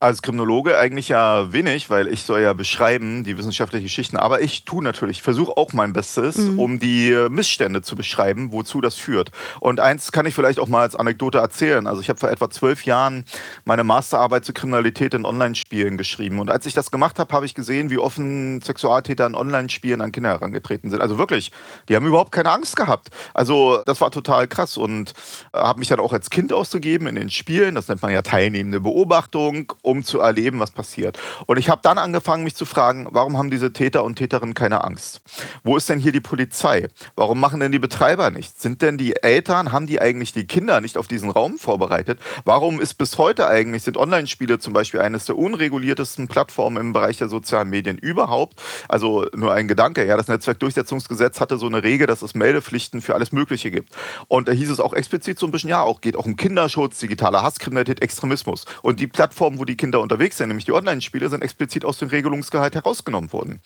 [0.00, 4.16] Als Kriminologe eigentlich ja wenig, weil ich soll ja beschreiben, die wissenschaftlichen Geschichten.
[4.16, 6.58] Aber ich tue natürlich, versuche auch mein Bestes, mhm.
[6.58, 9.30] um die Missstände zu beschreiben, wozu das führt.
[9.60, 11.86] Und eins kann ich vielleicht auch mal als Anekdote erzählen.
[11.86, 13.24] Also ich habe vor etwa zwölf Jahren
[13.64, 16.38] meine Masterarbeit zur Kriminalität in Online-Spielen geschrieben.
[16.38, 20.12] Und als ich das gemacht habe, habe ich gesehen, wie offen Sexualtäter in Online-Spielen an
[20.12, 21.00] Kinder herangetreten sind.
[21.00, 21.52] Also wirklich,
[21.88, 23.08] die haben überhaupt keine Angst gehabt.
[23.32, 25.12] Also das war total krass und
[25.52, 27.74] äh, habe mich dann auch als Kind ausgegeben in den Spielen.
[27.74, 31.18] Das nennt man ja teilnehmende Beobachtung, um zu erleben, was passiert.
[31.46, 34.84] Und ich habe dann angefangen, mich zu fragen, warum haben diese Täter und Täterinnen keine
[34.84, 35.20] Angst?
[35.62, 36.88] Wo ist denn hier die Polizei?
[37.16, 38.62] Warum machen denn die Betreiber nichts?
[38.62, 42.18] Sind denn die Eltern, haben die eigentlich die Kinder nicht auf diesen Raum vorbereitet?
[42.44, 47.18] Warum ist bis heute eigentlich, sind Online-Spiele zum Beispiel eines der unreguliertesten Plattformen im Bereich
[47.18, 48.60] der sozialen Medien überhaupt?
[48.88, 53.14] Also nur ein Gedanke, ja, das Netzwerkdurchsetzungsgesetz hatte so eine Regel, dass es Meldepflichten für
[53.14, 53.94] alles Mögliche gibt.
[54.28, 56.98] Und da hieß es auch explizit so ein bisschen, ja, auch geht auch um Kinderschutz,
[56.98, 58.64] digitale Hasskriminalität, Extremismus.
[58.82, 59.06] Und die
[59.44, 63.32] Plattformen, wo die Kinder unterwegs sind, nämlich die Online-Spiele, sind explizit aus dem Regelungsgehalt herausgenommen
[63.32, 63.60] worden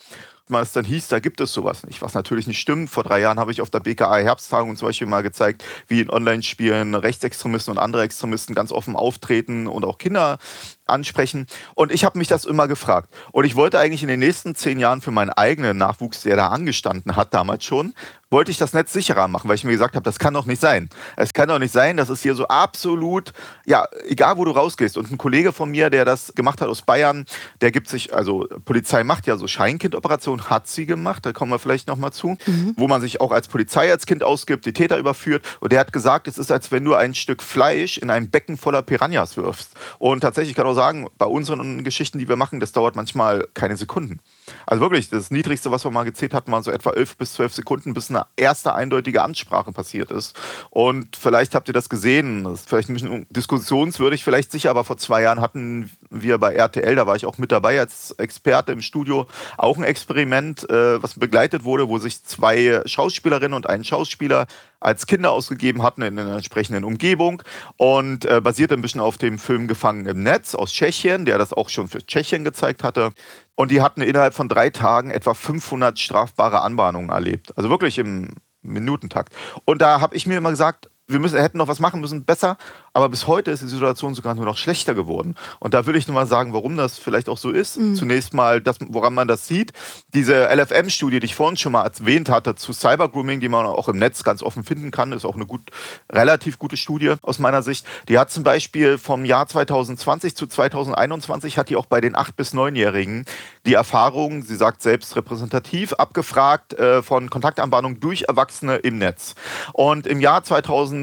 [0.49, 2.03] weil es dann hieß, da gibt es sowas nicht.
[2.03, 2.91] Was natürlich nicht stimmt.
[2.91, 6.11] Vor drei Jahren habe ich auf der BKA Herbsttagung zum Beispiel mal gezeigt, wie in
[6.11, 10.39] Online-Spielen Rechtsextremisten und andere Extremisten ganz offen auftreten und auch Kinder
[10.87, 11.47] ansprechen.
[11.75, 13.11] Und ich habe mich das immer gefragt.
[13.33, 16.49] Und ich wollte eigentlich in den nächsten zehn Jahren für meinen eigenen Nachwuchs, der da
[16.49, 17.95] angestanden hat, damals schon,
[18.31, 20.61] wollte ich das Netz sicherer machen, weil ich mir gesagt habe, das kann doch nicht
[20.61, 20.91] sein.
[21.17, 23.33] Es kann doch nicht sein, dass es hier so absolut,
[23.65, 24.99] ja, egal wo du rausgehst.
[24.99, 27.25] Und ein Kollege von mir, der das gemacht hat aus Bayern,
[27.61, 31.59] der gibt sich, also Polizei macht ja so Scheinkind-Operationen, hat sie gemacht, da kommen wir
[31.59, 32.75] vielleicht nochmal zu, mhm.
[32.77, 35.45] wo man sich auch als Polizei als Kind ausgibt, die Täter überführt.
[35.61, 38.59] Und der hat gesagt, es ist, als wenn du ein Stück Fleisch in ein Becken
[38.59, 39.73] voller Piranhas wirfst.
[39.99, 43.77] Und tatsächlich kann auch sagen, bei unseren Geschichten, die wir machen, das dauert manchmal keine
[43.77, 44.21] Sekunden.
[44.67, 47.55] Also wirklich, das Niedrigste, was wir mal gezählt hatten, waren so etwa 11 bis 12
[47.55, 50.39] Sekunden, bis eine erste eindeutige Ansprache passiert ist.
[50.71, 54.85] Und vielleicht habt ihr das gesehen, das ist vielleicht ein bisschen diskussionswürdig, vielleicht sicher, aber
[54.85, 58.73] vor zwei Jahren hatten wir bei RTL, da war ich auch mit dabei als Experte
[58.73, 63.85] im Studio, auch ein Experiment, äh, was begleitet wurde, wo sich zwei Schauspielerinnen und ein
[63.85, 64.47] Schauspieler
[64.81, 67.43] als Kinder ausgegeben hatten in einer entsprechenden Umgebung
[67.77, 71.53] und äh, basiert ein bisschen auf dem Film Gefangen im Netz aus Tschechien, der das
[71.53, 73.13] auch schon für Tschechien gezeigt hatte.
[73.55, 77.57] Und die hatten innerhalb von drei Tagen etwa 500 strafbare Anbahnungen erlebt.
[77.57, 79.35] Also wirklich im Minutentakt.
[79.65, 82.59] Und da habe ich mir immer gesagt, wir müssen, hätten noch was machen müssen, besser.
[82.93, 85.37] Aber bis heute ist die Situation sogar nur noch schlechter geworden.
[85.59, 87.79] Und da würde ich nur mal sagen, warum das vielleicht auch so ist.
[87.79, 87.95] Mhm.
[87.95, 89.73] Zunächst mal, das, woran man das sieht.
[90.15, 93.99] Diese LFM-Studie, die ich vorhin schon mal erwähnt hatte, zu Cybergrooming, die man auch im
[93.99, 95.71] Netz ganz offen finden kann, ist auch eine gut,
[96.13, 97.87] relativ gute Studie aus meiner Sicht.
[98.09, 102.33] Die hat zum Beispiel vom Jahr 2020 zu 2021 hat die auch bei den 8-
[102.37, 103.25] bis 9-Jährigen
[103.65, 109.35] die Erfahrung, sie sagt selbst repräsentativ, abgefragt äh, von Kontaktanbahnung durch Erwachsene im Netz.
[109.73, 110.43] Und im Jahr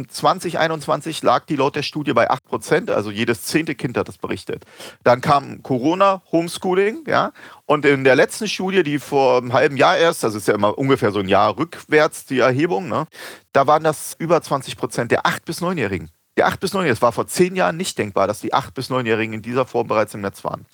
[0.04, 4.08] 2020, 2021 lag die laut der Studie bei 8 Prozent, also jedes zehnte Kind hat
[4.08, 4.66] das berichtet.
[5.04, 7.32] Dann kam Corona, Homeschooling, ja,
[7.66, 10.78] und in der letzten Studie, die vor einem halben Jahr erst, das ist ja immer
[10.78, 13.08] ungefähr so ein Jahr rückwärts, die Erhebung, ne,
[13.54, 16.10] da waren das über 20 Prozent der 8- bis 9-Jährigen.
[16.38, 18.90] Die 8- bis 9-Jährigen, es war vor zehn Jahren nicht denkbar, dass die 8- bis
[18.90, 20.66] 9-Jährigen in dieser Form bereits im Netz waren.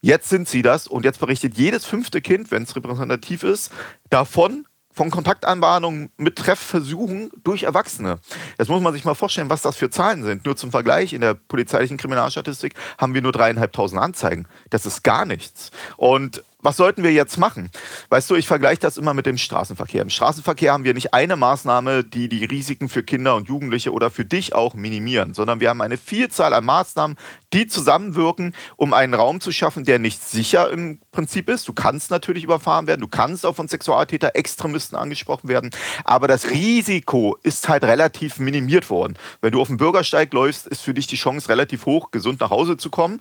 [0.00, 3.72] Jetzt sind sie das und jetzt berichtet jedes fünfte Kind, wenn es repräsentativ ist,
[4.10, 4.66] davon,
[4.98, 8.18] von Kontaktanbahnungen mit Treffversuchen durch Erwachsene.
[8.58, 10.44] Jetzt muss man sich mal vorstellen, was das für Zahlen sind.
[10.44, 14.46] Nur zum Vergleich, in der polizeilichen Kriminalstatistik haben wir nur dreieinhalbtausend Anzeigen.
[14.70, 15.70] Das ist gar nichts.
[15.96, 17.70] Und was sollten wir jetzt machen?
[18.08, 20.02] Weißt du, ich vergleiche das immer mit dem Straßenverkehr.
[20.02, 24.10] Im Straßenverkehr haben wir nicht eine Maßnahme, die die Risiken für Kinder und Jugendliche oder
[24.10, 27.16] für dich auch minimieren, sondern wir haben eine Vielzahl an Maßnahmen,
[27.52, 31.68] die zusammenwirken, um einen Raum zu schaffen, der nicht sicher im Prinzip ist.
[31.68, 35.70] Du kannst natürlich überfahren werden, du kannst auch von Sexualtäter, Extremisten angesprochen werden,
[36.04, 39.16] aber das Risiko ist halt relativ minimiert worden.
[39.40, 42.50] Wenn du auf dem Bürgersteig läufst, ist für dich die Chance relativ hoch, gesund nach
[42.50, 43.20] Hause zu kommen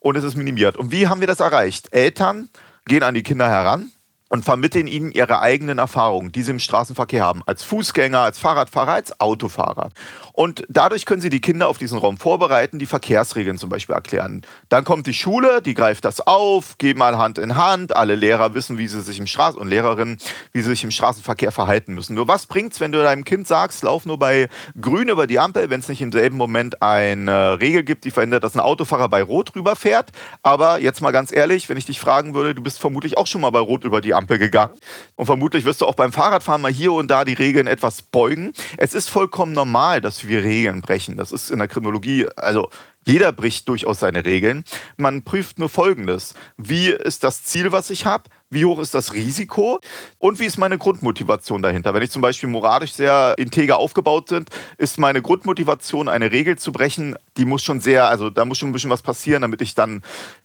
[0.00, 0.78] und es ist minimiert.
[0.78, 1.92] Und wie haben wir das erreicht?
[1.92, 2.48] Eltern
[2.88, 3.92] gehen an die Kinder heran
[4.28, 8.92] und vermitteln ihnen ihre eigenen Erfahrungen, die sie im Straßenverkehr haben, als Fußgänger, als Fahrradfahrer,
[8.92, 9.90] als Autofahrer.
[10.32, 14.42] Und dadurch können sie die Kinder auf diesen Raum vorbereiten, die Verkehrsregeln zum Beispiel erklären.
[14.68, 17.96] Dann kommt die Schule, die greift das auf, geht mal Hand in Hand.
[17.96, 20.18] Alle Lehrer wissen, wie sie sich im Straßen und Lehrerinnen,
[20.52, 22.14] wie sie sich im Straßenverkehr verhalten müssen.
[22.14, 24.48] Nur was bringt's, wenn du deinem Kind sagst, lauf nur bei
[24.80, 28.44] Grün über die Ampel, wenn es nicht im selben Moment eine Regel gibt, die verhindert,
[28.44, 30.12] dass ein Autofahrer bei Rot rüberfährt.
[30.42, 33.40] Aber jetzt mal ganz ehrlich, wenn ich dich fragen würde, du bist vermutlich auch schon
[33.40, 34.74] mal bei Rot über die Ampel gegangen.
[35.16, 38.52] Und vermutlich wirst du auch beim Fahrradfahren mal hier und da die Regeln etwas beugen.
[38.76, 41.16] Es ist vollkommen normal, dass wir Regeln brechen.
[41.16, 42.68] Das ist in der Kriminologie, also
[43.08, 44.64] Jeder bricht durchaus seine Regeln.
[44.98, 46.34] Man prüft nur Folgendes.
[46.58, 48.24] Wie ist das Ziel, was ich habe?
[48.50, 49.80] Wie hoch ist das Risiko?
[50.18, 51.94] Und wie ist meine Grundmotivation dahinter?
[51.94, 54.44] Wenn ich zum Beispiel moralisch sehr integer aufgebaut bin,
[54.76, 58.68] ist meine Grundmotivation, eine Regel zu brechen, die muss schon sehr, also da muss schon
[58.70, 60.02] ein bisschen was passieren, damit ich dann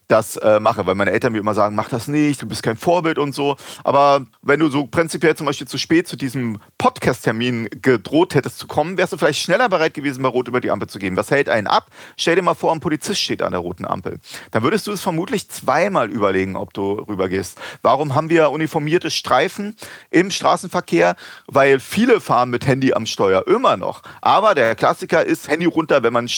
[0.08, 2.76] das äh, mache, weil meine Eltern mir immer sagen, mach das nicht, du bist kein
[2.76, 3.56] Vorbild und so.
[3.84, 8.66] Aber wenn du so prinzipiell zum Beispiel zu spät zu diesem Podcast-Termin gedroht hättest zu
[8.66, 11.16] kommen, wärst du vielleicht schneller bereit gewesen, bei Rot über die Ampel zu gehen.
[11.16, 11.86] Was hält einen ab?
[12.16, 14.18] Stell dir mal vor, ein Polizist steht an der roten Ampel.
[14.50, 17.58] Dann würdest du es vermutlich zweimal überlegen, ob du rübergehst.
[17.82, 19.76] Warum haben wir uniformierte Streifen
[20.10, 21.16] im Straßenverkehr?
[21.46, 24.02] Weil viele fahren mit Handy am Steuer, immer noch.
[24.20, 26.28] Aber der Klassiker ist Handy runter, wenn man einen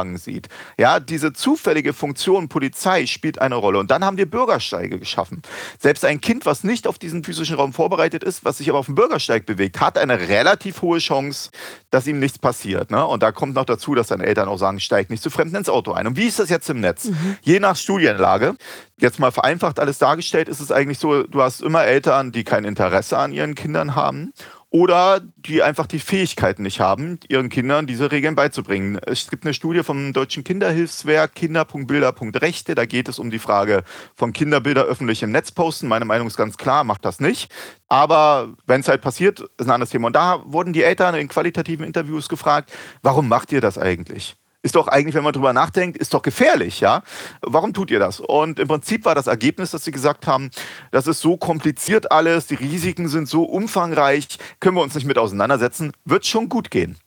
[0.00, 0.48] Streifenwagen sieht.
[0.78, 3.78] Ja, diese zufällige Funktion Polizei spielt eine Rolle.
[3.78, 5.42] Und dann haben wir Bürgersteige geschaffen.
[5.78, 8.86] Selbst ein Kind, was nicht auf diesen physischen Raum vorbereitet ist, was sich aber auf
[8.86, 11.50] dem Bürgersteig bewegt, hat eine relativ hohe Chance,
[11.90, 12.90] dass ihm nichts passiert.
[12.90, 13.04] Ne?
[13.04, 15.68] Und da kommt noch dazu, dass seine Eltern auch sagen, steig nicht zu Fremden ins
[15.68, 16.06] Auto ein.
[16.06, 17.06] Und wie ist das jetzt im Netz?
[17.06, 17.36] Mhm.
[17.42, 18.54] Je nach Studienlage,
[18.98, 22.64] jetzt mal vereinfacht alles dargestellt, ist es eigentlich so, du hast immer Eltern, die kein
[22.64, 24.32] Interesse an ihren Kindern haben
[24.70, 28.98] oder die einfach die Fähigkeiten nicht haben, ihren Kindern diese Regeln beizubringen.
[29.04, 32.76] Es gibt eine Studie vom Deutschen Kinderhilfswerk Kinder.bilder.rechte.
[32.76, 33.82] Da geht es um die Frage
[34.14, 35.88] von Kinderbilder öffentlich im Netz posten.
[35.88, 37.52] Meine Meinung ist ganz klar, macht das nicht.
[37.88, 40.06] Aber wenn es halt passiert, ist ein anderes Thema.
[40.06, 44.36] Und da wurden die Eltern in qualitativen Interviews gefragt, warum macht ihr das eigentlich?
[44.62, 47.02] Ist doch eigentlich, wenn man drüber nachdenkt, ist doch gefährlich, ja?
[47.40, 48.20] Warum tut ihr das?
[48.20, 50.50] Und im Prinzip war das Ergebnis, dass sie gesagt haben,
[50.90, 54.26] das ist so kompliziert alles, die Risiken sind so umfangreich,
[54.60, 56.98] können wir uns nicht mit auseinandersetzen, wird schon gut gehen.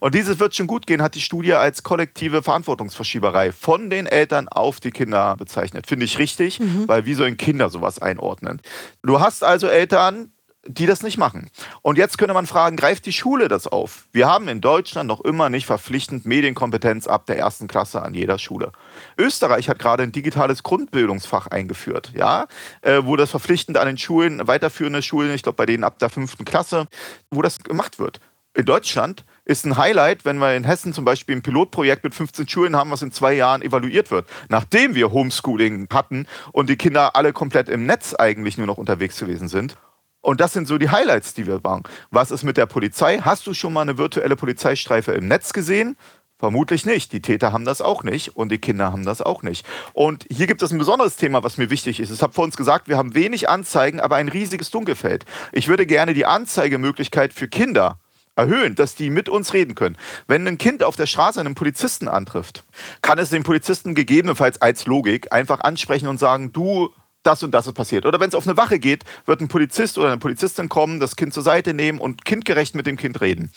[0.00, 4.48] Und dieses wird schon gut gehen, hat die Studie als kollektive Verantwortungsverschieberei von den Eltern
[4.48, 5.86] auf die Kinder bezeichnet.
[5.86, 6.88] Finde ich richtig, mhm.
[6.88, 8.60] weil wie sollen Kinder sowas einordnen?
[9.02, 10.32] Du hast also Eltern,
[10.68, 11.50] die das nicht machen.
[11.82, 14.06] Und jetzt könnte man fragen, greift die Schule das auf?
[14.12, 18.38] Wir haben in Deutschland noch immer nicht verpflichtend Medienkompetenz ab der ersten Klasse an jeder
[18.38, 18.72] Schule.
[19.18, 22.46] Österreich hat gerade ein digitales Grundbildungsfach eingeführt, ja,
[22.82, 26.10] äh, wo das verpflichtend an den Schulen, weiterführende Schulen, ich glaube bei denen ab der
[26.10, 26.86] fünften Klasse,
[27.30, 28.20] wo das gemacht wird.
[28.56, 32.48] In Deutschland ist ein Highlight, wenn wir in Hessen zum Beispiel ein Pilotprojekt mit 15
[32.48, 34.26] Schulen haben, was in zwei Jahren evaluiert wird.
[34.48, 39.18] Nachdem wir Homeschooling hatten und die Kinder alle komplett im Netz eigentlich nur noch unterwegs
[39.18, 39.76] gewesen sind.
[40.26, 41.84] Und das sind so die Highlights, die wir machen.
[42.10, 43.18] Was ist mit der Polizei?
[43.18, 45.96] Hast du schon mal eine virtuelle Polizeistreife im Netz gesehen?
[46.36, 47.12] Vermutlich nicht.
[47.12, 49.64] Die Täter haben das auch nicht und die Kinder haben das auch nicht.
[49.92, 52.10] Und hier gibt es ein besonderes Thema, was mir wichtig ist.
[52.10, 55.24] Ich habe vor uns gesagt, wir haben wenig Anzeigen, aber ein riesiges Dunkelfeld.
[55.52, 58.00] Ich würde gerne die Anzeigemöglichkeit für Kinder
[58.34, 59.96] erhöhen, dass die mit uns reden können.
[60.26, 62.64] Wenn ein Kind auf der Straße einen Polizisten antrifft,
[63.00, 66.92] kann es den Polizisten gegebenenfalls als Logik einfach ansprechen und sagen, du
[67.26, 68.06] das und das ist passiert.
[68.06, 71.16] Oder wenn es auf eine Wache geht, wird ein Polizist oder eine Polizistin kommen, das
[71.16, 73.50] Kind zur Seite nehmen und kindgerecht mit dem Kind reden.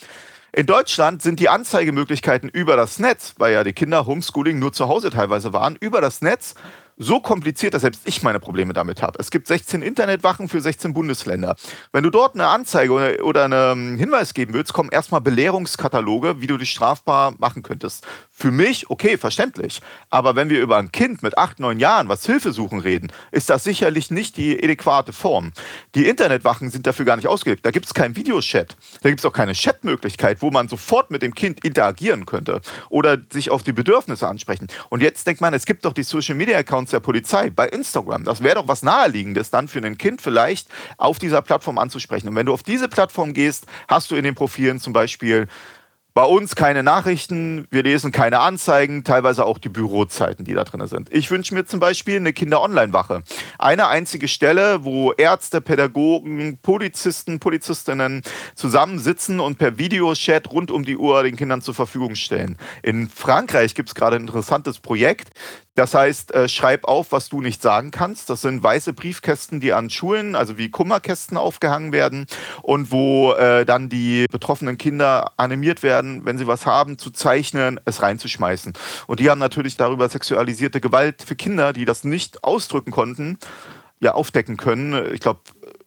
[0.51, 4.87] In Deutschland sind die Anzeigemöglichkeiten über das Netz, weil ja die Kinder Homeschooling nur zu
[4.87, 6.55] Hause teilweise waren, über das Netz
[6.99, 9.17] so kompliziert, dass selbst ich meine Probleme damit habe.
[9.19, 11.55] Es gibt 16 Internetwachen für 16 Bundesländer.
[11.93, 16.57] Wenn du dort eine Anzeige oder einen Hinweis geben willst, kommen erstmal Belehrungskataloge, wie du
[16.57, 18.05] dich strafbar machen könntest.
[18.41, 19.81] Für mich, okay, verständlich.
[20.09, 23.49] Aber wenn wir über ein Kind mit acht, neun Jahren, was Hilfe suchen, reden, ist
[23.49, 25.51] das sicherlich nicht die adäquate Form.
[25.93, 27.65] Die Internetwachen sind dafür gar nicht ausgelegt.
[27.65, 28.77] Da gibt es keinen Videochat.
[29.01, 33.17] Da gibt es auch keine Chatmöglichkeit, wo man sofort mit dem Kind interagieren könnte oder
[33.29, 34.67] sich auf die Bedürfnisse ansprechen.
[34.87, 38.23] Und jetzt denkt man, es gibt doch die Social Media Accounts der Polizei bei Instagram.
[38.23, 42.29] Das wäre doch was Naheliegendes, dann für ein Kind vielleicht auf dieser Plattform anzusprechen.
[42.29, 45.49] Und wenn du auf diese Plattform gehst, hast du in den Profilen zum Beispiel
[46.13, 50.85] bei uns keine Nachrichten, wir lesen keine Anzeigen, teilweise auch die Bürozeiten, die da drin
[50.87, 51.13] sind.
[51.13, 53.23] Ich wünsche mir zum Beispiel eine Kinder-Online-Wache.
[53.57, 58.23] Eine einzige Stelle, wo Ärzte, Pädagogen, Polizisten, Polizistinnen
[58.55, 62.57] zusammensitzen und per Videochat rund um die Uhr den Kindern zur Verfügung stellen.
[62.81, 65.29] In Frankreich gibt es gerade ein interessantes Projekt.
[65.79, 68.29] Das heißt, äh, schreib auf, was du nicht sagen kannst.
[68.29, 72.25] Das sind weiße Briefkästen, die an Schulen, also wie Kummerkästen aufgehangen werden
[72.61, 77.79] und wo äh, dann die betroffenen Kinder animiert werden, wenn sie was haben, zu zeichnen,
[77.85, 78.73] es reinzuschmeißen.
[79.07, 83.37] Und die haben natürlich darüber sexualisierte Gewalt für Kinder, die das nicht ausdrücken konnten,
[84.01, 85.13] ja aufdecken können.
[85.13, 85.39] Ich glaube,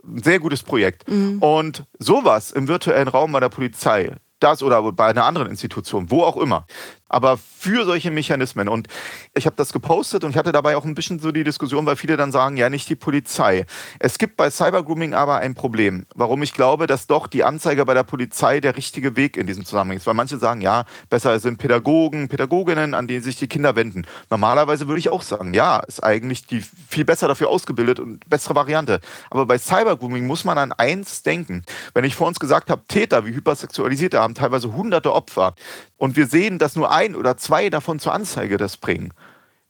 [0.05, 1.07] ein sehr gutes Projekt.
[1.07, 1.37] Mhm.
[1.41, 6.23] Und sowas im virtuellen Raum bei der Polizei, das oder bei einer anderen Institution, wo
[6.23, 6.67] auch immer,
[7.13, 8.69] aber für solche Mechanismen.
[8.69, 8.89] Und
[9.35, 11.97] ich habe das gepostet und ich hatte dabei auch ein bisschen so die Diskussion, weil
[11.97, 13.67] viele dann sagen, ja, nicht die Polizei.
[13.99, 17.95] Es gibt bei Cybergrooming aber ein Problem, warum ich glaube, dass doch die Anzeige bei
[17.95, 20.07] der Polizei der richtige Weg in diesem Zusammenhang ist.
[20.07, 24.07] Weil manche sagen, ja, besser sind Pädagogen, Pädagoginnen, an denen sich die Kinder wenden.
[24.31, 28.55] Normalerweise würde ich auch sagen, ja, ist eigentlich die viel besser dafür ausgebildet und bessere
[28.55, 29.01] Variante.
[29.31, 31.63] Aber bei Cybergrooming muss man an eins denken.
[31.95, 35.55] Wenn ich vor uns gesagt habe, Täter wie Hypersexualisierte haben teilweise hunderte Opfer
[36.03, 39.15] und wir sehen, dass nur ein oder zwei davon zur Anzeige das bringen,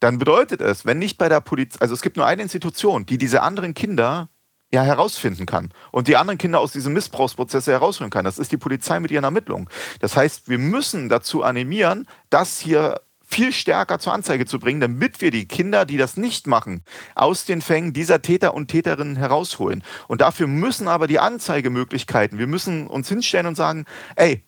[0.00, 3.18] dann bedeutet es, wenn nicht bei der Polizei, also es gibt nur eine Institution, die
[3.18, 4.30] diese anderen Kinder
[4.72, 8.24] ja herausfinden kann und die anderen Kinder aus diesem Missbrauchsprozess herausholen kann.
[8.24, 9.68] Das ist die Polizei mit ihren Ermittlungen.
[10.00, 15.20] Das heißt, wir müssen dazu animieren, das hier viel stärker zur Anzeige zu bringen, damit
[15.20, 16.82] wir die Kinder, die das nicht machen,
[17.14, 19.84] aus den Fängen dieser Täter und Täterinnen herausholen.
[20.08, 23.84] Und dafür müssen aber die Anzeigemöglichkeiten, wir müssen uns hinstellen und sagen,
[24.16, 24.42] ey,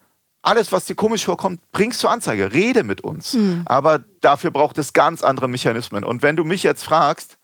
[0.45, 3.35] alles, was dir komisch vorkommt, bringst zur Anzeige, rede mit uns.
[3.35, 3.63] Mhm.
[3.65, 6.05] Aber dafür braucht es ganz andere Mechanismen.
[6.05, 7.39] Und wenn du mich jetzt fragst,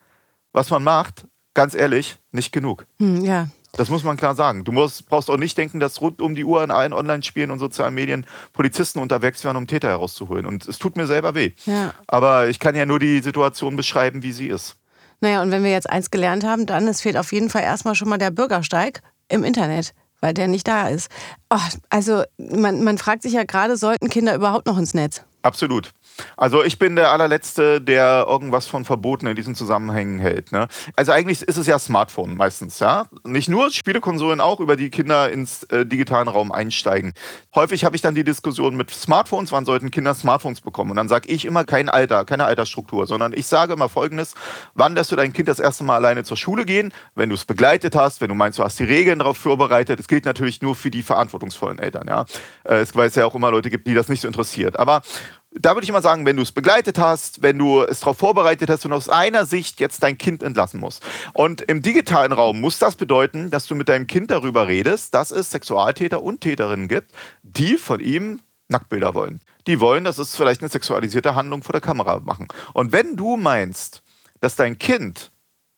[0.52, 2.86] was man macht, ganz ehrlich, nicht genug.
[2.98, 3.48] Mhm, ja.
[3.72, 4.64] Das muss man klar sagen.
[4.64, 7.60] Du musst, brauchst auch nicht denken, dass rund um die Uhr in allen Online-Spielen und
[7.60, 10.44] sozialen Medien Polizisten unterwegs wären, um Täter herauszuholen.
[10.44, 11.52] Und es tut mir selber weh.
[11.66, 11.94] Ja.
[12.08, 14.76] Aber ich kann ja nur die Situation beschreiben, wie sie ist.
[15.20, 17.94] Naja, und wenn wir jetzt eins gelernt haben, dann es fehlt auf jeden Fall erstmal
[17.94, 21.10] schon mal der Bürgersteig im Internet weil der nicht da ist.
[21.50, 25.22] Oh, also man, man fragt sich ja gerade, sollten Kinder überhaupt noch ins Netz?
[25.42, 25.90] Absolut.
[26.36, 30.52] Also ich bin der allerletzte, der irgendwas von Verboten in diesen Zusammenhängen hält.
[30.52, 30.68] Ne?
[30.96, 33.06] Also eigentlich ist es ja Smartphone meistens, ja.
[33.24, 37.12] Nicht nur Spielekonsolen auch, über die Kinder ins äh, digitalen Raum einsteigen.
[37.54, 40.90] Häufig habe ich dann die Diskussion mit Smartphones, wann sollten Kinder Smartphones bekommen?
[40.90, 44.34] Und dann sage ich immer kein Alter, keine Altersstruktur, sondern ich sage immer folgendes,
[44.74, 46.92] wann lässt du dein Kind das erste Mal alleine zur Schule gehen?
[47.14, 49.98] Wenn du es begleitet hast, wenn du meinst, du hast die Regeln darauf vorbereitet.
[49.98, 52.24] Das gilt natürlich nur für die verantwortungsvollen Eltern, ja.
[52.64, 54.78] Äh, es, weil es ja auch immer Leute gibt, die das nicht so interessiert.
[54.78, 55.02] Aber
[55.52, 58.70] da würde ich mal sagen, wenn du es begleitet hast, wenn du es darauf vorbereitet
[58.70, 61.02] hast und aus einer Sicht jetzt dein Kind entlassen musst.
[61.32, 65.30] Und im digitalen Raum muss das bedeuten, dass du mit deinem Kind darüber redest, dass
[65.32, 69.40] es Sexualtäter und Täterinnen gibt, die von ihm Nacktbilder wollen.
[69.66, 72.46] Die wollen, dass es vielleicht eine sexualisierte Handlung vor der Kamera machen.
[72.72, 74.02] Und wenn du meinst,
[74.40, 75.32] dass dein Kind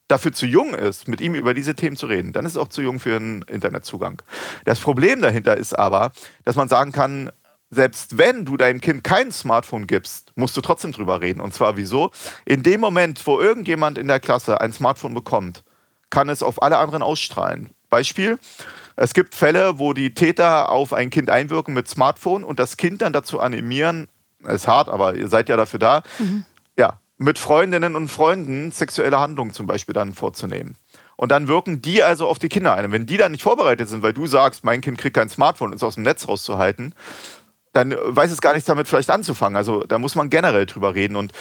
[0.09, 2.69] dafür zu jung ist, mit ihm über diese Themen zu reden, dann ist es auch
[2.69, 4.21] zu jung für einen Internetzugang.
[4.67, 6.13] Das Problem dahinter ist aber,
[6.45, 7.31] dass man sagen kann,
[7.75, 11.41] selbst wenn du deinem Kind kein Smartphone gibst, musst du trotzdem drüber reden.
[11.41, 12.11] Und zwar wieso?
[12.45, 15.65] In dem Moment, wo irgendjemand in der Klasse ein Smartphone bekommt,
[16.11, 17.71] kann es auf alle anderen ausstrahlen.
[17.89, 18.39] Beispiel,
[18.97, 23.01] es gibt Fälle, wo die Täter auf ein Kind einwirken mit Smartphone und das Kind
[23.01, 24.07] dann dazu animieren,
[24.47, 26.45] ist hart, aber ihr seid ja dafür da, mhm.
[26.77, 30.77] ja, mit Freundinnen und Freunden sexuelle Handlungen zum Beispiel dann vorzunehmen.
[31.17, 32.85] Und dann wirken die also auf die Kinder ein.
[32.87, 35.73] Und wenn die dann nicht vorbereitet sind, weil du sagst, mein Kind kriegt kein Smartphone,
[35.73, 36.95] ist aus dem Netz rauszuhalten,
[37.73, 39.57] dann weiß es gar nichts damit vielleicht anzufangen.
[39.57, 41.17] Also da muss man generell drüber reden.
[41.17, 41.33] Und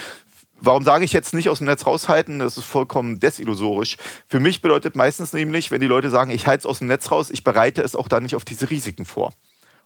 [0.59, 2.39] warum sage ich jetzt nicht aus dem Netz raushalten?
[2.39, 3.97] Das ist vollkommen desillusorisch.
[4.27, 7.11] Für mich bedeutet meistens nämlich, wenn die Leute sagen, ich halte es aus dem Netz
[7.11, 9.33] raus, ich bereite es auch dann nicht auf diese Risiken vor.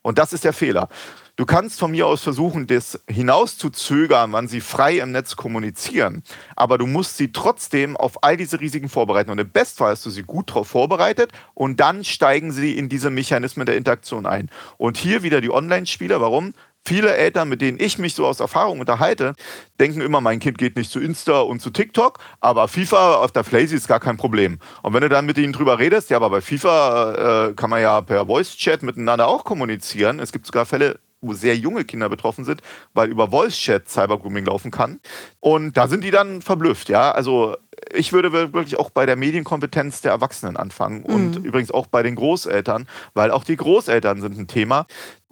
[0.06, 0.88] Und das ist der Fehler.
[1.36, 6.22] Du kannst von mir aus versuchen, das hinauszuzögern, wann sie frei im Netz kommunizieren.
[6.56, 9.32] Aber du musst sie trotzdem auf all diese Risiken vorbereiten.
[9.32, 13.10] Und im Bestfall hast du sie gut darauf vorbereitet und dann steigen sie in diese
[13.10, 14.52] Mechanismen der Interaktion ein.
[14.78, 16.22] Und hier wieder die Online-Spieler.
[16.22, 16.54] Warum?
[16.88, 19.34] Viele Eltern, mit denen ich mich so aus Erfahrung unterhalte,
[19.80, 23.44] denken immer, mein Kind geht nicht zu Insta und zu TikTok, aber FIFA auf der
[23.44, 24.60] Flazy ist gar kein Problem.
[24.84, 27.82] Und wenn du dann mit ihnen drüber redest, ja, aber bei FIFA äh, kann man
[27.82, 30.20] ja per Voice-Chat miteinander auch kommunizieren.
[30.20, 32.62] Es gibt sogar Fälle, wo sehr junge Kinder betroffen sind,
[32.94, 35.00] weil über Voice-Chat Cybergrooming laufen kann.
[35.40, 37.12] Und da sind die dann verblüfft, ja.
[37.12, 37.56] Also
[37.94, 41.46] ich würde wirklich auch bei der Medienkompetenz der Erwachsenen anfangen und mhm.
[41.46, 44.86] übrigens auch bei den Großeltern, weil auch die Großeltern sind ein Thema.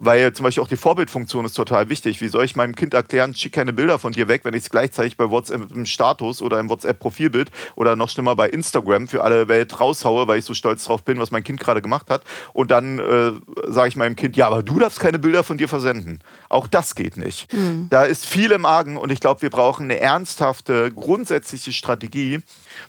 [0.04, 2.20] Weil zum Beispiel auch die Vorbildfunktion ist total wichtig.
[2.20, 4.70] Wie soll ich meinem Kind erklären, schick keine Bilder von dir weg, wenn ich es
[4.70, 9.48] gleichzeitig bei WhatsApp im Status oder im WhatsApp-Profilbild oder noch schlimmer bei Instagram für alle
[9.48, 12.22] Welt raushaue, weil ich so stolz drauf bin, was mein Kind gerade gemacht hat.
[12.52, 13.32] Und dann äh,
[13.68, 16.20] sage ich meinem Kind, ja, aber du darfst keine Bilder von dir versenden.
[16.48, 17.52] Auch das geht nicht.
[17.52, 17.86] Mhm.
[17.90, 22.40] Da ist viel im Argen und ich glaube, wir brauchen eine ernsthafte, grundsätzliche Strategie,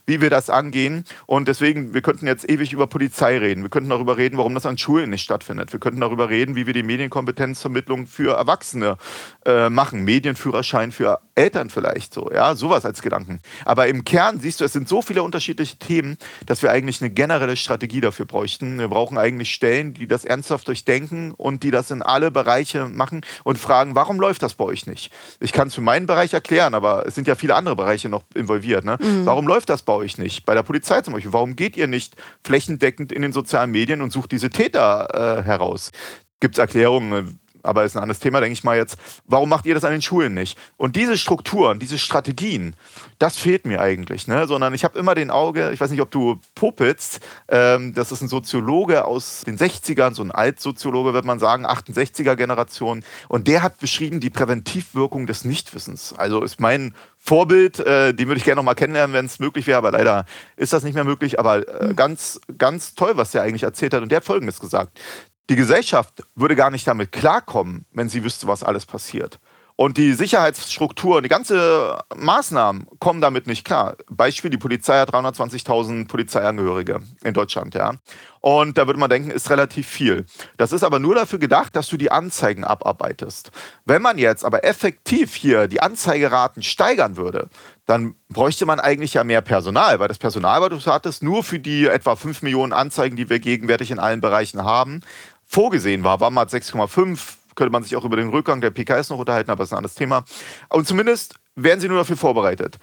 [0.06, 1.04] wie wir das angehen.
[1.26, 3.62] Und deswegen, wir könnten jetzt ewig über Polizei reden.
[3.62, 5.72] Wir könnten darüber reden, warum das an Schulen nicht stattfindet.
[5.72, 8.96] Wir könnten darüber reden, wie wir die Medienkompetenzvermittlung für Erwachsene
[9.44, 10.04] äh, machen.
[10.04, 12.30] Medienführerschein für Eltern vielleicht so.
[12.32, 13.40] Ja, sowas als Gedanken.
[13.64, 16.16] Aber im Kern siehst du, es sind so viele unterschiedliche Themen,
[16.46, 18.78] dass wir eigentlich eine generelle Strategie dafür bräuchten.
[18.78, 23.20] Wir brauchen eigentlich Stellen, die das ernsthaft durchdenken und die das in alle Bereiche machen
[23.44, 25.12] und fragen, warum läuft das bei euch nicht?
[25.40, 28.22] Ich kann es für meinen Bereich erklären, aber es sind ja viele andere Bereiche noch
[28.34, 28.84] involviert.
[28.84, 28.98] Ne?
[29.00, 29.26] Mhm.
[29.26, 30.46] Warum läuft das bei euch nicht?
[30.46, 31.32] Bei der Polizei zum Beispiel.
[31.32, 35.92] Warum geht ihr nicht flächendeckend in den sozialen Medien und sucht diese Täter äh, heraus?
[36.40, 37.40] Gibt es Erklärungen?
[37.66, 38.96] aber ist ein anderes Thema, denke ich mal jetzt.
[39.26, 40.58] Warum macht ihr das an den Schulen nicht?
[40.76, 42.74] Und diese Strukturen, diese Strategien,
[43.18, 44.46] das fehlt mir eigentlich, ne?
[44.46, 47.18] Sondern ich habe immer den Auge, ich weiß nicht, ob du Popitz,
[47.48, 52.36] ähm, das ist ein Soziologe aus den 60ern, so ein Altsoziologe, würde man sagen, 68er
[52.36, 53.04] Generation.
[53.28, 56.14] Und der hat beschrieben die Präventivwirkung des Nichtwissens.
[56.16, 59.66] Also ist mein Vorbild, äh, den würde ich gerne noch mal kennenlernen, wenn es möglich
[59.66, 61.40] wäre, aber leider ist das nicht mehr möglich.
[61.40, 61.96] Aber äh, hm.
[61.96, 64.02] ganz, ganz toll, was der eigentlich erzählt hat.
[64.02, 64.98] Und der hat Folgendes gesagt.
[65.48, 69.38] Die Gesellschaft würde gar nicht damit klarkommen, wenn sie wüsste, was alles passiert.
[69.78, 73.96] Und die Sicherheitsstrukturen, die ganze Maßnahmen kommen damit nicht klar.
[74.08, 77.92] Beispiel, die Polizei hat 320.000 Polizeiangehörige in Deutschland, ja.
[78.40, 80.24] Und da würde man denken, ist relativ viel.
[80.56, 83.50] Das ist aber nur dafür gedacht, dass du die Anzeigen abarbeitest.
[83.84, 87.50] Wenn man jetzt aber effektiv hier die Anzeigeraten steigern würde,
[87.84, 91.58] dann bräuchte man eigentlich ja mehr Personal, weil das Personal, was du hattest, nur für
[91.58, 95.02] die etwa 5 Millionen Anzeigen, die wir gegenwärtig in allen Bereichen haben,
[95.46, 96.20] vorgesehen war.
[96.20, 99.62] War mal 6,5 könnte man sich auch über den Rückgang der PKS noch unterhalten, aber
[99.62, 100.24] das ist ein anderes Thema.
[100.68, 102.78] Und zumindest werden sie nur dafür vorbereitet.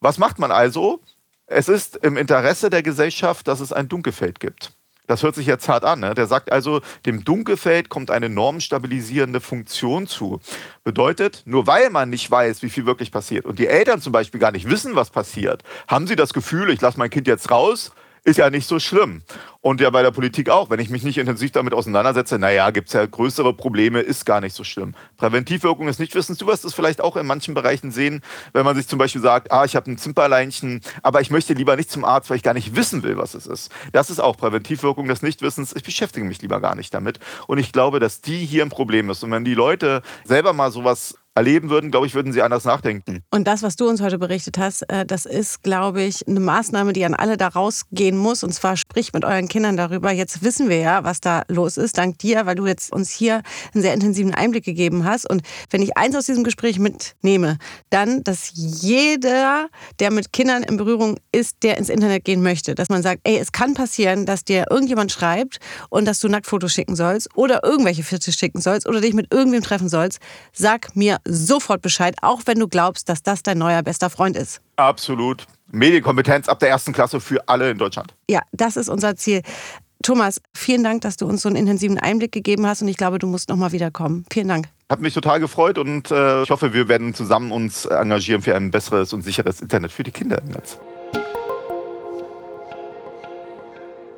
[0.00, 1.00] Was macht man also?
[1.46, 4.72] Es ist im Interesse der Gesellschaft, dass es ein Dunkelfeld gibt.
[5.08, 6.00] Das hört sich jetzt hart an.
[6.00, 6.14] Ne?
[6.14, 10.38] Der sagt also, dem Dunkelfeld kommt eine normstabilisierende Funktion zu.
[10.84, 14.38] Bedeutet, nur weil man nicht weiß, wie viel wirklich passiert und die Eltern zum Beispiel
[14.38, 17.90] gar nicht wissen, was passiert, haben sie das Gefühl, ich lasse mein Kind jetzt raus,
[18.28, 19.22] ist ja nicht so schlimm.
[19.60, 20.70] Und ja bei der Politik auch.
[20.70, 24.40] Wenn ich mich nicht intensiv damit auseinandersetze, naja, gibt es ja größere Probleme, ist gar
[24.40, 24.94] nicht so schlimm.
[25.16, 26.38] Präventivwirkung ist nicht Nichtwissens.
[26.38, 28.22] Du wirst es vielleicht auch in manchen Bereichen sehen,
[28.52, 31.74] wenn man sich zum Beispiel sagt, ah, ich habe ein Zimperleinchen, aber ich möchte lieber
[31.74, 33.72] nicht zum Arzt, weil ich gar nicht wissen will, was es ist.
[33.92, 35.74] Das ist auch Präventivwirkung des Nichtwissens.
[35.74, 37.18] Ich beschäftige mich lieber gar nicht damit.
[37.46, 39.24] Und ich glaube, dass die hier ein Problem ist.
[39.24, 43.22] Und wenn die Leute selber mal sowas erleben würden, glaube ich, würden sie anders nachdenken.
[43.30, 46.92] Und das, was du uns heute berichtet hast, äh, das ist, glaube ich, eine Maßnahme,
[46.92, 48.42] die an alle da rausgehen muss.
[48.42, 50.10] Und zwar sprich mit euren Kindern darüber.
[50.10, 53.42] Jetzt wissen wir ja, was da los ist, dank dir, weil du jetzt uns hier
[53.72, 55.30] einen sehr intensiven Einblick gegeben hast.
[55.30, 57.58] Und wenn ich eins aus diesem Gespräch mitnehme,
[57.90, 59.68] dann, dass jeder,
[60.00, 63.38] der mit Kindern in Berührung ist, der ins Internet gehen möchte, dass man sagt, ey,
[63.38, 68.02] es kann passieren, dass dir irgendjemand schreibt und dass du Nacktfotos schicken sollst oder irgendwelche
[68.02, 70.18] Fotos schicken sollst oder dich mit irgendwem treffen sollst.
[70.52, 74.60] Sag mir sofort Bescheid, auch wenn du glaubst, dass das dein neuer bester Freund ist.
[74.76, 75.46] Absolut.
[75.70, 78.14] Medienkompetenz ab der ersten Klasse für alle in Deutschland.
[78.28, 79.42] Ja, das ist unser Ziel.
[80.02, 83.18] Thomas, vielen Dank, dass du uns so einen intensiven Einblick gegeben hast und ich glaube,
[83.18, 84.24] du musst nochmal wiederkommen.
[84.32, 84.68] Vielen Dank.
[84.88, 88.70] Hat mich total gefreut und äh, ich hoffe, wir werden zusammen uns engagieren für ein
[88.70, 90.78] besseres und sicheres Internet für die Kinder im Netz.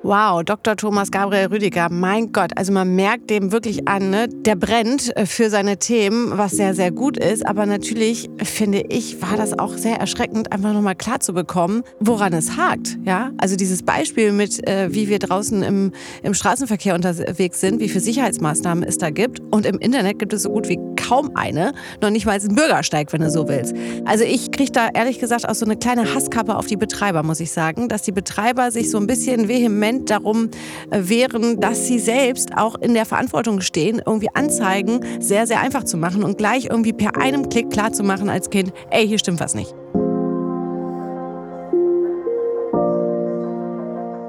[0.03, 0.77] Wow, Dr.
[0.77, 4.29] Thomas Gabriel Rüdiger, mein Gott, also man merkt dem wirklich an, ne?
[4.29, 7.47] der brennt äh, für seine Themen, was sehr, sehr gut ist.
[7.47, 12.33] Aber natürlich finde ich, war das auch sehr erschreckend, einfach nochmal klar zu bekommen, woran
[12.33, 12.97] es hakt.
[13.05, 13.33] Ja?
[13.37, 15.93] Also dieses Beispiel mit, äh, wie wir draußen im,
[16.23, 19.41] im Straßenverkehr unterwegs sind, wie viele Sicherheitsmaßnahmen es da gibt.
[19.51, 23.13] Und im Internet gibt es so gut wie kaum eine, noch nicht mal einen Bürgersteig,
[23.13, 23.75] wenn du so willst.
[24.07, 27.41] Also ich kriege da ehrlich gesagt auch so eine kleine Hasskappe auf die Betreiber, muss
[27.41, 30.51] ich sagen, dass die Betreiber sich so ein bisschen vehement Moment darum
[30.91, 35.85] äh, wären, dass sie selbst auch in der Verantwortung stehen, irgendwie Anzeigen sehr, sehr einfach
[35.85, 39.19] zu machen und gleich irgendwie per einem Klick klar zu machen als Kind, ey, hier
[39.19, 39.75] stimmt was nicht.